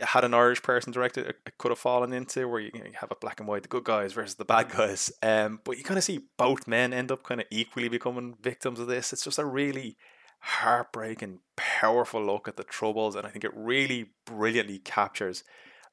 had 0.00 0.24
an 0.24 0.34
Irish 0.34 0.62
person 0.62 0.92
directed, 0.92 1.26
it, 1.26 1.58
could 1.58 1.70
have 1.70 1.78
fallen 1.78 2.12
into 2.12 2.46
where 2.48 2.60
you, 2.60 2.70
you, 2.74 2.80
know, 2.80 2.86
you, 2.86 2.92
have 3.00 3.10
a 3.10 3.16
black 3.16 3.40
and 3.40 3.48
white, 3.48 3.62
the 3.62 3.68
good 3.68 3.84
guys 3.84 4.12
versus 4.12 4.36
the 4.36 4.44
bad 4.44 4.68
guys. 4.70 5.10
Um, 5.22 5.60
but 5.64 5.78
you 5.78 5.84
kind 5.84 5.98
of 5.98 6.04
see 6.04 6.26
both 6.36 6.68
men 6.68 6.92
end 6.92 7.10
up 7.10 7.22
kind 7.22 7.40
of 7.40 7.46
equally 7.50 7.88
becoming 7.88 8.36
victims 8.40 8.78
of 8.78 8.86
this. 8.86 9.12
It's 9.12 9.24
just 9.24 9.38
a 9.38 9.44
really 9.44 9.96
heartbreaking, 10.40 11.40
powerful 11.56 12.24
look 12.24 12.48
at 12.48 12.56
the 12.56 12.64
troubles, 12.64 13.14
and 13.14 13.26
I 13.26 13.30
think 13.30 13.44
it 13.44 13.52
really 13.54 14.10
brilliantly 14.24 14.78
captures 14.78 15.44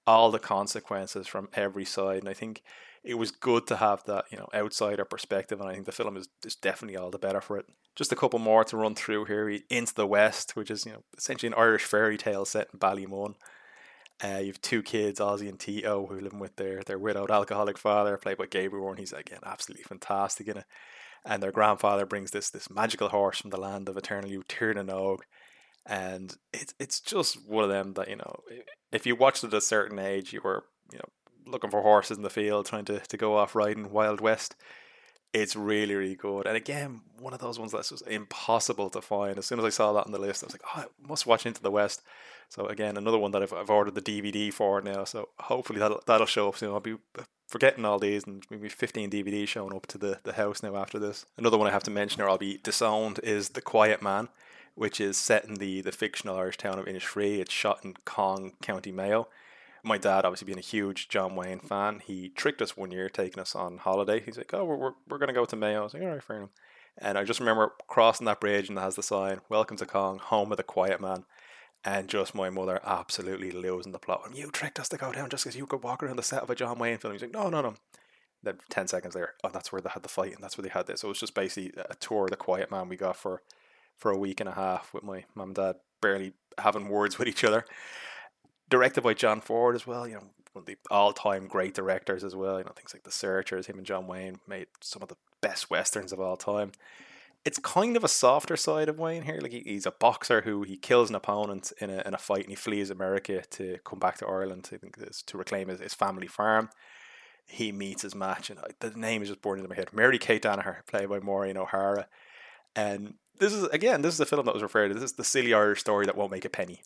all 0.08 0.32
the 0.32 0.40
consequences 0.40 1.28
from 1.28 1.50
every 1.54 1.86
side. 1.86 2.20
And 2.20 2.30
I 2.30 2.34
think 2.34 2.64
it 3.04 3.16
was 3.16 3.32
good 3.32 3.68
to 3.68 3.76
have 3.76 4.04
that, 4.06 4.26
you 4.32 4.38
know, 4.38 4.48
outsider 4.56 5.06
perspective, 5.06 5.60
and 5.62 5.70
I 5.70 5.74
think 5.74 5.86
the 5.86 5.92
film 5.92 6.18
is, 6.18 6.28
is 6.46 6.56
definitely 6.56 6.98
all 6.98 7.12
the 7.12 7.20
better 7.20 7.42
for 7.42 7.58
it. 7.58 7.66
Just 7.96 8.12
a 8.12 8.16
couple 8.16 8.40
more 8.40 8.64
to 8.64 8.78
run 8.78 8.96
through 8.96 9.26
here. 9.26 9.50
Into 9.70 9.94
the 9.94 10.08
West, 10.08 10.56
which 10.56 10.72
is, 10.72 10.86
you 10.86 10.94
know, 10.94 11.04
essentially 11.18 11.48
an 11.48 11.60
Irish 11.60 11.84
fairy 11.84 12.18
tale 12.18 12.46
set 12.46 12.70
in 12.74 12.80
Ballymun. 12.80 13.36
Uh, 14.24 14.40
you 14.40 14.48
have 14.48 14.62
two 14.62 14.82
kids, 14.82 15.20
Ozzy 15.20 15.48
and 15.48 15.60
Tito, 15.60 16.08
who 16.08 16.16
are 16.16 16.22
living 16.22 16.40
with 16.40 16.56
their 16.56 16.82
their 16.82 16.98
widowed 16.98 17.30
alcoholic 17.30 17.78
father, 17.78 18.18
played 18.18 18.38
by 18.38 18.48
Gabriel 18.48 18.86
Byrne. 18.86 18.98
He's 18.98 19.14
again 19.14 19.42
absolutely 19.46 19.84
fantastic 19.84 20.48
in 20.48 20.58
it. 20.58 20.66
And 21.24 21.44
their 21.44 21.52
grandfather 21.52 22.06
brings 22.06 22.32
this 22.32 22.50
this 22.50 22.70
magical 22.70 23.10
horse 23.10 23.40
from 23.40 23.52
the 23.52 23.60
land 23.60 23.90
of 23.90 23.98
eternal 23.98 24.30
youth, 24.30 24.48
Tir 24.48 24.74
and 25.88 26.36
it's 26.54 26.74
it's 26.80 27.00
just 27.00 27.48
one 27.48 27.64
of 27.64 27.70
them 27.70 27.94
that 27.94 28.10
you 28.10 28.18
know, 28.18 28.42
if 28.92 29.06
you 29.06 29.16
watched 29.16 29.44
it 29.44 29.48
at 29.48 29.54
a 29.54 29.62
certain 29.62 29.98
age, 29.98 30.34
you 30.34 30.42
were 30.44 30.66
you 30.92 31.00
know 31.00 31.52
looking 31.52 31.72
for 31.72 31.82
horses 31.82 32.18
in 32.18 32.24
the 32.24 32.30
field, 32.30 32.66
trying 32.66 32.86
to 32.86 33.00
to 33.00 33.18
go 33.18 33.38
off 33.38 33.56
riding 33.56 33.92
Wild 33.92 34.22
West. 34.22 34.56
It's 35.34 35.56
really 35.56 35.96
really 35.96 36.16
good, 36.16 36.46
and 36.46 36.56
again, 36.56 37.02
one 37.20 37.34
of 37.34 37.40
those 37.40 37.60
ones 37.60 37.72
that's 37.72 37.90
just 37.90 38.08
impossible 38.08 38.90
to 38.92 39.02
find. 39.02 39.38
As 39.38 39.46
soon 39.46 39.60
as 39.60 39.66
I 39.66 39.70
saw 39.70 39.94
that 39.94 40.06
on 40.06 40.12
the 40.12 40.20
list, 40.20 40.44
I 40.44 40.48
was 40.48 40.54
like, 40.54 40.64
oh, 40.76 40.82
I 40.82 41.08
must 41.08 41.26
watch 41.26 41.46
Into 41.46 41.62
the 41.62 41.72
West. 41.72 42.02
So 42.50 42.66
again, 42.68 42.96
another 42.98 43.18
one 43.18 43.32
that 43.32 43.44
I've, 43.44 43.54
I've 43.54 43.70
ordered 43.70 43.96
the 43.96 44.02
DVD 44.02 44.54
for 44.54 44.82
now. 44.82 45.04
So 45.04 45.30
hopefully 45.40 45.80
that'll 45.80 46.02
that'll 46.06 46.28
show 46.28 46.48
up 46.48 46.58
soon. 46.58 46.72
I'll 46.72 46.80
be 46.80 46.96
uh, 47.18 47.24
forgetting 47.48 47.86
all 47.86 48.00
these 48.00 48.26
and 48.26 48.44
maybe 48.50 48.70
15 48.70 49.10
DVDs 49.10 49.48
showing 49.48 49.76
up 49.76 49.88
to 49.88 49.98
the, 49.98 50.20
the 50.24 50.34
house 50.34 50.64
now 50.64 50.76
after 50.76 51.00
this. 51.00 51.26
Another 51.38 51.58
one 51.58 51.68
I 51.68 51.72
have 51.72 51.84
to 51.84 51.92
mention 51.92 52.22
or 52.22 52.30
I'll 52.30 52.38
be 52.38 52.60
disowned 52.64 53.20
is 53.24 53.50
The 53.50 53.62
Quiet 53.62 54.02
Man, 54.02 54.30
which 54.78 55.02
is 55.02 55.18
set 55.18 55.44
in 55.46 55.56
the, 55.56 55.82
the 55.82 55.92
fictional 55.92 56.38
Irish 56.38 56.58
town 56.58 56.78
of 56.78 56.86
Innisfree. 56.86 57.40
It's 57.40 57.52
shot 57.52 57.84
in 57.84 57.96
Cong, 58.06 58.54
County 58.62 58.92
Mayo. 58.92 59.28
My 59.84 59.98
dad, 59.98 60.24
obviously 60.24 60.46
being 60.46 60.60
a 60.60 60.62
huge 60.62 61.10
John 61.10 61.36
Wayne 61.36 61.60
fan, 61.60 62.02
he 62.06 62.30
tricked 62.30 62.62
us 62.62 62.78
one 62.78 62.92
year 62.92 63.10
taking 63.10 63.42
us 63.42 63.56
on 63.56 63.80
holiday. 63.80 64.20
He's 64.20 64.38
like, 64.38 64.54
oh, 64.54 64.66
we're, 64.66 64.76
we're, 64.76 64.94
we're 65.10 65.18
going 65.18 65.28
to 65.28 65.34
go 65.34 65.46
to 65.46 65.56
Mayo. 65.56 65.82
I 65.82 65.84
was 65.84 65.94
like, 65.94 66.04
all 66.04 66.10
right, 66.10 66.24
fair 66.24 66.38
enough. 66.38 66.52
And 66.98 67.18
I 67.18 67.24
just 67.24 67.40
remember 67.40 67.74
crossing 67.88 68.26
that 68.26 68.40
bridge 68.40 68.70
and 68.70 68.78
it 68.78 68.82
has 68.82 68.96
the 68.96 69.04
sign, 69.04 69.42
Welcome 69.50 69.78
to 69.78 69.86
Cong, 69.86 70.20
home 70.20 70.52
of 70.52 70.58
the 70.58 70.64
quiet 70.64 71.02
man 71.02 71.26
and 71.84 72.08
just 72.08 72.36
my 72.36 72.50
mother 72.50 72.80
absolutely 72.84 73.52
losing 73.52 73.94
the 73.94 74.00
plot. 74.00 74.30
You 74.34 74.52
tricked 74.52 74.80
us 74.80 74.90
to 74.90 74.98
go 74.98 75.12
down 75.12 75.30
just 75.30 75.44
because 75.44 75.56
you 75.56 75.66
could 75.66 75.84
walk 75.84 76.04
around 76.04 76.18
the 76.18 76.24
set 76.24 76.44
of 76.44 76.50
a 76.50 76.56
John 76.56 76.78
Wayne 76.78 76.98
film. 76.98 77.14
He's 77.14 77.22
like, 77.22 77.34
no, 77.34 77.50
no, 77.50 77.62
no. 77.62 77.76
Then 78.44 78.58
ten 78.70 78.88
seconds 78.88 79.16
later, 79.16 79.34
oh, 79.44 79.50
that's 79.52 79.72
where 79.72 79.82
they 79.82 79.90
had 79.90 80.04
the 80.04 80.10
fight, 80.10 80.34
and 80.34 80.44
that's 80.44 80.58
where 80.58 80.64
they 80.64 80.70
had 80.70 80.86
this. 80.86 81.02
So 81.02 81.08
it 81.08 81.10
was 81.10 81.20
just 81.20 81.34
basically 81.34 81.74
a 81.90 81.96
tour 81.96 82.26
of 82.26 82.30
the 82.30 82.36
Quiet 82.36 82.70
Man 82.70 82.90
we 82.90 82.96
got 82.96 83.16
for 83.16 83.42
for 83.98 84.12
a 84.12 84.18
week 84.18 84.40
and 84.40 84.50
a 84.50 84.54
half 84.54 84.94
with 84.94 85.04
my 85.04 85.26
mum 85.36 85.50
and 85.50 85.56
dad 85.56 85.76
barely 86.02 86.34
having 86.58 86.88
words 86.88 87.18
with 87.18 87.28
each 87.28 87.44
other. 87.44 87.66
Directed 88.70 89.02
by 89.02 89.14
John 89.14 89.42
Ford 89.42 89.76
as 89.76 89.88
well, 89.88 90.08
you 90.08 90.16
know, 90.16 90.24
one 90.54 90.64
of 90.64 90.66
the 90.66 90.78
all-time 90.92 91.48
great 91.48 91.74
directors 91.74 92.24
as 92.24 92.36
well. 92.36 92.58
You 92.60 92.66
know, 92.66 92.72
things 92.76 92.94
like 92.94 93.04
The 93.04 93.12
Searchers. 93.12 93.68
Him 93.68 93.78
and 93.78 93.86
John 93.86 94.08
Wayne 94.08 94.40
made 94.48 94.68
some 94.82 95.02
of 95.02 95.08
the 95.08 95.16
best 95.42 95.70
westerns 95.70 96.12
of 96.12 96.20
all 96.20 96.36
time 96.36 96.72
it's 97.48 97.60
kind 97.60 97.96
of 97.96 98.04
a 98.04 98.10
softer 98.10 98.58
side 98.58 98.90
of 98.90 99.00
Wayne 99.00 99.24
here. 99.24 99.40
Like 99.42 99.54
he, 99.54 99.62
he's 99.66 99.86
a 99.86 99.92
boxer 99.92 100.42
who 100.42 100.64
he 100.64 100.76
kills 100.76 101.10
an 101.10 101.16
opponent 101.16 101.72
in 101.80 101.90
a, 101.90 102.02
in 102.06 102.14
a 102.14 102.18
fight 102.18 102.42
and 102.42 102.50
he 102.50 102.56
flees 102.56 102.90
America 102.90 103.42
to 103.52 103.78
come 103.86 104.00
back 104.00 104.18
to 104.18 104.28
Ireland. 104.28 104.70
I 104.74 104.78
think 104.78 104.98
to 104.98 105.38
reclaim 105.38 105.70
his, 105.70 105.80
his 105.80 105.94
family 105.94 106.28
farm. 106.28 106.70
he 107.48 107.72
meets 107.72 108.02
his 108.02 108.14
match, 108.14 108.50
and 108.50 108.60
uh, 108.60 108.64
the 108.82 108.90
name 108.92 109.22
is 109.22 109.30
just 109.30 109.42
born 109.42 109.60
into 109.60 109.70
my 109.70 109.76
head. 109.76 109.94
Mary 109.94 110.20
Kate 110.20 110.44
Danaher, 110.44 110.86
played 110.88 111.08
by 111.08 111.20
Maureen 111.20 111.56
O'Hara, 111.56 112.08
and 112.76 113.14
this 113.40 113.54
is 113.54 113.64
again, 113.66 114.02
this 114.02 114.14
is 114.14 114.18
the 114.18 114.26
film 114.26 114.46
that 114.46 114.54
was 114.54 114.64
referred 114.64 114.90
to. 114.90 114.94
This 114.94 115.04
is 115.04 115.14
the 115.14 115.24
silly 115.24 115.54
Irish 115.54 115.82
story 115.82 116.06
that 116.06 116.18
won't 116.18 116.32
make 116.32 116.46
a 116.46 116.50
penny, 116.50 116.82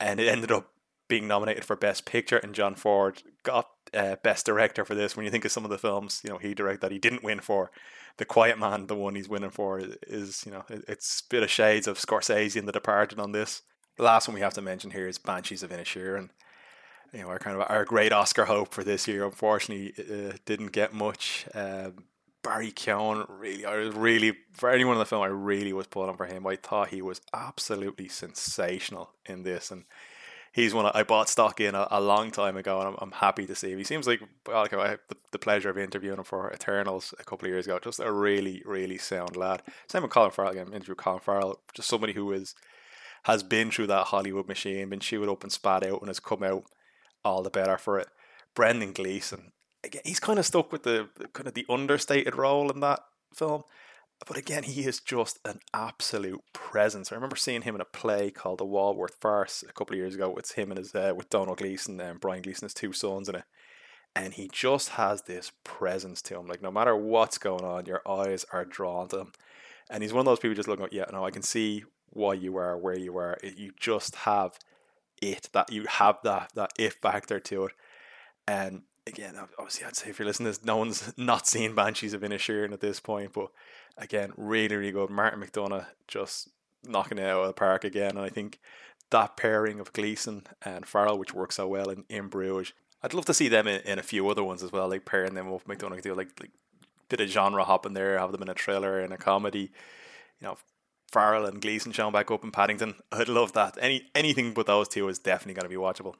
and 0.00 0.20
it 0.20 0.28
ended 0.28 0.50
up 0.50 0.70
being 1.08 1.28
nominated 1.28 1.64
for 1.64 1.76
Best 1.76 2.04
Picture, 2.04 2.38
and 2.38 2.54
John 2.54 2.74
Ford 2.74 3.22
got 3.42 3.68
uh, 3.94 4.16
Best 4.22 4.46
Director 4.46 4.84
for 4.84 4.94
this. 4.94 5.16
When 5.16 5.24
you 5.24 5.30
think 5.30 5.44
of 5.44 5.52
some 5.52 5.64
of 5.64 5.70
the 5.70 5.78
films, 5.78 6.20
you 6.24 6.30
know 6.30 6.38
he 6.38 6.54
directed 6.54 6.80
that 6.82 6.92
he 6.92 6.98
didn't 6.98 7.22
win 7.22 7.40
for, 7.40 7.70
The 8.16 8.24
Quiet 8.24 8.58
Man, 8.58 8.86
the 8.86 8.96
one 8.96 9.14
he's 9.14 9.28
winning 9.28 9.50
for 9.50 9.80
is 10.06 10.44
you 10.46 10.52
know 10.52 10.64
it's 10.68 11.20
a 11.20 11.28
bit 11.30 11.42
of 11.42 11.50
shades 11.50 11.86
of 11.86 11.98
Scorsese 11.98 12.56
and 12.56 12.68
The 12.68 12.72
Departed 12.72 13.18
on 13.18 13.32
this. 13.32 13.62
The 13.96 14.02
last 14.02 14.28
one 14.28 14.34
we 14.34 14.40
have 14.40 14.54
to 14.54 14.62
mention 14.62 14.90
here 14.90 15.08
is 15.08 15.18
Banshees 15.18 15.62
of 15.62 15.70
Inisherin. 15.70 16.18
And 16.18 16.30
you 17.12 17.22
know, 17.22 17.28
our 17.28 17.38
kind 17.38 17.56
of 17.56 17.66
our 17.68 17.84
great 17.84 18.12
Oscar 18.12 18.44
hope 18.44 18.74
for 18.74 18.84
this 18.84 19.08
year, 19.08 19.24
unfortunately, 19.24 19.94
uh, 19.98 20.36
didn't 20.44 20.72
get 20.72 20.92
much. 20.92 21.46
Um, 21.54 22.04
Barry 22.46 22.70
Keoghan, 22.70 23.26
really, 23.28 23.64
I 23.64 23.76
was 23.76 23.94
really 23.94 24.36
for 24.52 24.70
anyone 24.70 24.94
in 24.94 25.00
the 25.00 25.04
film, 25.04 25.22
I 25.22 25.26
really 25.26 25.72
was 25.72 25.88
pulling 25.88 26.16
for 26.16 26.26
him. 26.26 26.46
I 26.46 26.56
thought 26.56 26.88
he 26.88 27.02
was 27.02 27.20
absolutely 27.34 28.08
sensational 28.08 29.10
in 29.26 29.42
this, 29.42 29.72
and 29.72 29.84
he's 30.52 30.72
one 30.72 30.86
I 30.94 31.02
bought 31.02 31.28
stock 31.28 31.60
in 31.60 31.74
a, 31.74 31.88
a 31.90 32.00
long 32.00 32.30
time 32.30 32.56
ago, 32.56 32.78
and 32.78 32.88
I'm, 32.88 32.96
I'm, 32.98 33.10
happy 33.10 33.46
to 33.46 33.54
see 33.56 33.72
him. 33.72 33.78
He 33.78 33.84
seems 33.84 34.06
like 34.06 34.20
I 34.48 34.60
had 34.70 35.00
the, 35.08 35.16
the, 35.32 35.40
pleasure 35.40 35.70
of 35.70 35.76
interviewing 35.76 36.18
him 36.18 36.24
for 36.24 36.52
Eternals 36.52 37.12
a 37.18 37.24
couple 37.24 37.46
of 37.46 37.50
years 37.50 37.66
ago. 37.66 37.80
Just 37.80 37.98
a 37.98 38.12
really, 38.12 38.62
really 38.64 38.96
sound 38.96 39.36
lad. 39.36 39.62
Same 39.88 40.02
with 40.02 40.12
Colin 40.12 40.30
Farrell. 40.30 40.52
Again, 40.52 40.72
interview 40.72 40.94
Colin 40.94 41.20
Farrell, 41.20 41.60
just 41.74 41.88
somebody 41.88 42.12
who 42.12 42.30
is 42.32 42.54
has 43.24 43.42
been 43.42 43.72
through 43.72 43.88
that 43.88 44.06
Hollywood 44.06 44.46
machine, 44.46 44.88
been 44.88 45.00
chewed 45.00 45.28
up 45.28 45.42
and 45.42 45.50
spat 45.50 45.84
out, 45.84 46.00
and 46.00 46.08
has 46.08 46.20
come 46.20 46.44
out 46.44 46.62
all 47.24 47.42
the 47.42 47.50
better 47.50 47.76
for 47.76 47.98
it. 47.98 48.06
Brendan 48.54 48.92
Gleeson, 48.92 49.50
again, 49.86 50.02
he's 50.04 50.20
kind 50.20 50.38
of 50.38 50.46
stuck 50.46 50.72
with 50.72 50.82
the 50.82 51.08
kind 51.32 51.46
of 51.46 51.54
the 51.54 51.66
understated 51.68 52.36
role 52.36 52.70
in 52.70 52.80
that 52.80 53.00
film. 53.34 53.62
But 54.26 54.38
again, 54.38 54.62
he 54.62 54.82
is 54.82 55.00
just 55.00 55.38
an 55.44 55.60
absolute 55.74 56.40
presence. 56.54 57.12
I 57.12 57.16
remember 57.16 57.36
seeing 57.36 57.62
him 57.62 57.74
in 57.74 57.82
a 57.82 57.86
play 57.86 58.30
called 58.30 58.58
The 58.58 58.64
Walworth 58.64 59.16
Farce 59.20 59.62
a 59.68 59.72
couple 59.72 59.94
of 59.94 59.98
years 59.98 60.14
ago. 60.14 60.34
It's 60.36 60.52
him 60.52 60.70
and 60.70 60.78
his 60.78 60.94
uh, 60.94 61.12
with 61.14 61.28
Domhnall 61.28 61.54
Gleeson 61.54 62.00
and 62.00 62.18
Brian 62.18 62.42
Gleeson, 62.42 62.64
his 62.64 62.74
two 62.74 62.92
sons 62.92 63.28
in 63.28 63.34
it. 63.36 63.44
And 64.14 64.32
he 64.32 64.48
just 64.50 64.90
has 64.90 65.22
this 65.22 65.52
presence 65.64 66.22
to 66.22 66.38
him. 66.38 66.46
Like 66.46 66.62
no 66.62 66.70
matter 66.70 66.96
what's 66.96 67.36
going 67.36 67.64
on, 67.64 67.84
your 67.84 68.00
eyes 68.08 68.46
are 68.52 68.64
drawn 68.64 69.08
to 69.08 69.20
him. 69.20 69.32
And 69.90 70.02
he's 70.02 70.14
one 70.14 70.20
of 70.20 70.26
those 70.26 70.38
people 70.38 70.54
just 70.54 70.68
looking, 70.68 70.86
At, 70.86 70.94
yeah, 70.94 71.04
no, 71.12 71.24
I 71.24 71.30
can 71.30 71.42
see 71.42 71.84
why 72.08 72.34
you 72.34 72.56
are 72.56 72.78
where 72.78 72.98
you 72.98 73.18
are. 73.18 73.36
You 73.42 73.72
just 73.78 74.16
have 74.16 74.58
it 75.20 75.50
that 75.52 75.70
you 75.70 75.84
have 75.88 76.16
that 76.24 76.52
that 76.54 76.72
if 76.78 76.94
factor 76.94 77.38
to 77.40 77.66
it. 77.66 77.72
And 78.48 78.82
again, 79.06 79.34
obviously, 79.58 79.86
I'd 79.86 79.96
say 79.96 80.10
if 80.10 80.18
you're 80.18 80.26
listening, 80.26 80.52
to 80.52 80.58
this, 80.58 80.66
no 80.66 80.76
one's 80.76 81.12
not 81.16 81.46
seen 81.46 81.74
Banshees 81.74 82.12
of 82.12 82.22
Inisherin 82.22 82.72
at 82.72 82.80
this 82.80 83.00
point, 83.00 83.32
but 83.32 83.48
again, 83.96 84.32
really, 84.36 84.76
really 84.76 84.92
good. 84.92 85.10
Martin 85.10 85.40
McDonagh 85.40 85.86
just 86.08 86.48
knocking 86.84 87.18
it 87.18 87.24
out 87.24 87.42
of 87.42 87.46
the 87.48 87.52
park 87.52 87.84
again, 87.84 88.16
and 88.16 88.20
I 88.20 88.28
think 88.28 88.58
that 89.10 89.36
pairing 89.36 89.80
of 89.80 89.92
Gleeson 89.92 90.44
and 90.62 90.86
Farrell, 90.86 91.18
which 91.18 91.34
works 91.34 91.56
so 91.56 91.68
well 91.68 91.88
in, 91.88 92.04
in 92.08 92.28
Bruges, 92.28 92.72
I'd 93.02 93.14
love 93.14 93.26
to 93.26 93.34
see 93.34 93.48
them 93.48 93.68
in, 93.68 93.80
in 93.82 93.98
a 93.98 94.02
few 94.02 94.28
other 94.28 94.42
ones 94.42 94.62
as 94.62 94.72
well, 94.72 94.88
like 94.88 95.04
pairing 95.04 95.34
them 95.34 95.50
with 95.50 95.66
McDonagh, 95.66 96.02
do 96.02 96.14
like 96.14 96.40
like 96.40 96.50
bit 97.08 97.20
of 97.20 97.28
genre 97.28 97.62
hopping 97.62 97.92
there, 97.92 98.18
have 98.18 98.32
them 98.32 98.42
in 98.42 98.48
a 98.48 98.54
thriller 98.54 98.98
and 98.98 99.12
a 99.12 99.16
comedy, 99.16 99.70
you 100.40 100.48
know. 100.48 100.56
Farrell 101.12 101.46
and 101.46 101.62
Gleeson 101.62 101.92
showing 101.92 102.12
back 102.12 102.32
up 102.32 102.42
in 102.42 102.50
Paddington. 102.50 102.96
I'd 103.12 103.28
love 103.28 103.52
that. 103.52 103.78
Any 103.80 104.10
anything 104.16 104.52
but 104.52 104.66
those 104.66 104.88
two 104.88 105.08
is 105.08 105.20
definitely 105.20 105.54
going 105.54 105.62
to 105.62 105.68
be 105.68 105.80
watchable 105.80 106.16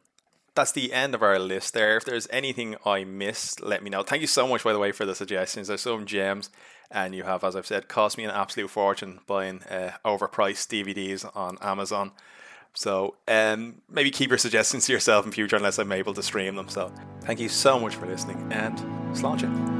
that's 0.56 0.72
the 0.72 0.92
end 0.92 1.14
of 1.14 1.22
our 1.22 1.38
list 1.38 1.74
there. 1.74 1.96
If 1.96 2.04
there's 2.04 2.26
anything 2.30 2.76
I 2.84 3.04
missed, 3.04 3.62
let 3.62 3.82
me 3.82 3.90
know. 3.90 4.02
Thank 4.02 4.22
you 4.22 4.26
so 4.26 4.48
much, 4.48 4.64
by 4.64 4.72
the 4.72 4.78
way, 4.78 4.90
for 4.90 5.06
the 5.06 5.14
suggestions. 5.14 5.68
There's 5.68 5.82
some 5.82 6.06
gems, 6.06 6.50
and 6.90 7.14
you 7.14 7.22
have, 7.22 7.44
as 7.44 7.54
I've 7.54 7.66
said, 7.66 7.88
cost 7.88 8.18
me 8.18 8.24
an 8.24 8.30
absolute 8.30 8.70
fortune 8.70 9.20
buying 9.26 9.62
uh, 9.64 9.92
overpriced 10.04 10.68
DVDs 10.68 11.30
on 11.36 11.58
Amazon. 11.60 12.12
So 12.74 13.14
um, 13.28 13.76
maybe 13.88 14.10
keep 14.10 14.30
your 14.30 14.38
suggestions 14.38 14.86
to 14.86 14.92
yourself 14.92 15.24
in 15.24 15.32
future 15.32 15.56
unless 15.56 15.78
I'm 15.78 15.92
able 15.92 16.14
to 16.14 16.22
stream 16.22 16.56
them. 16.56 16.68
So 16.68 16.92
thank 17.22 17.40
you 17.40 17.48
so 17.48 17.78
much 17.78 17.94
for 17.94 18.06
listening, 18.06 18.52
and 18.52 18.78
sláinte. 19.14 19.75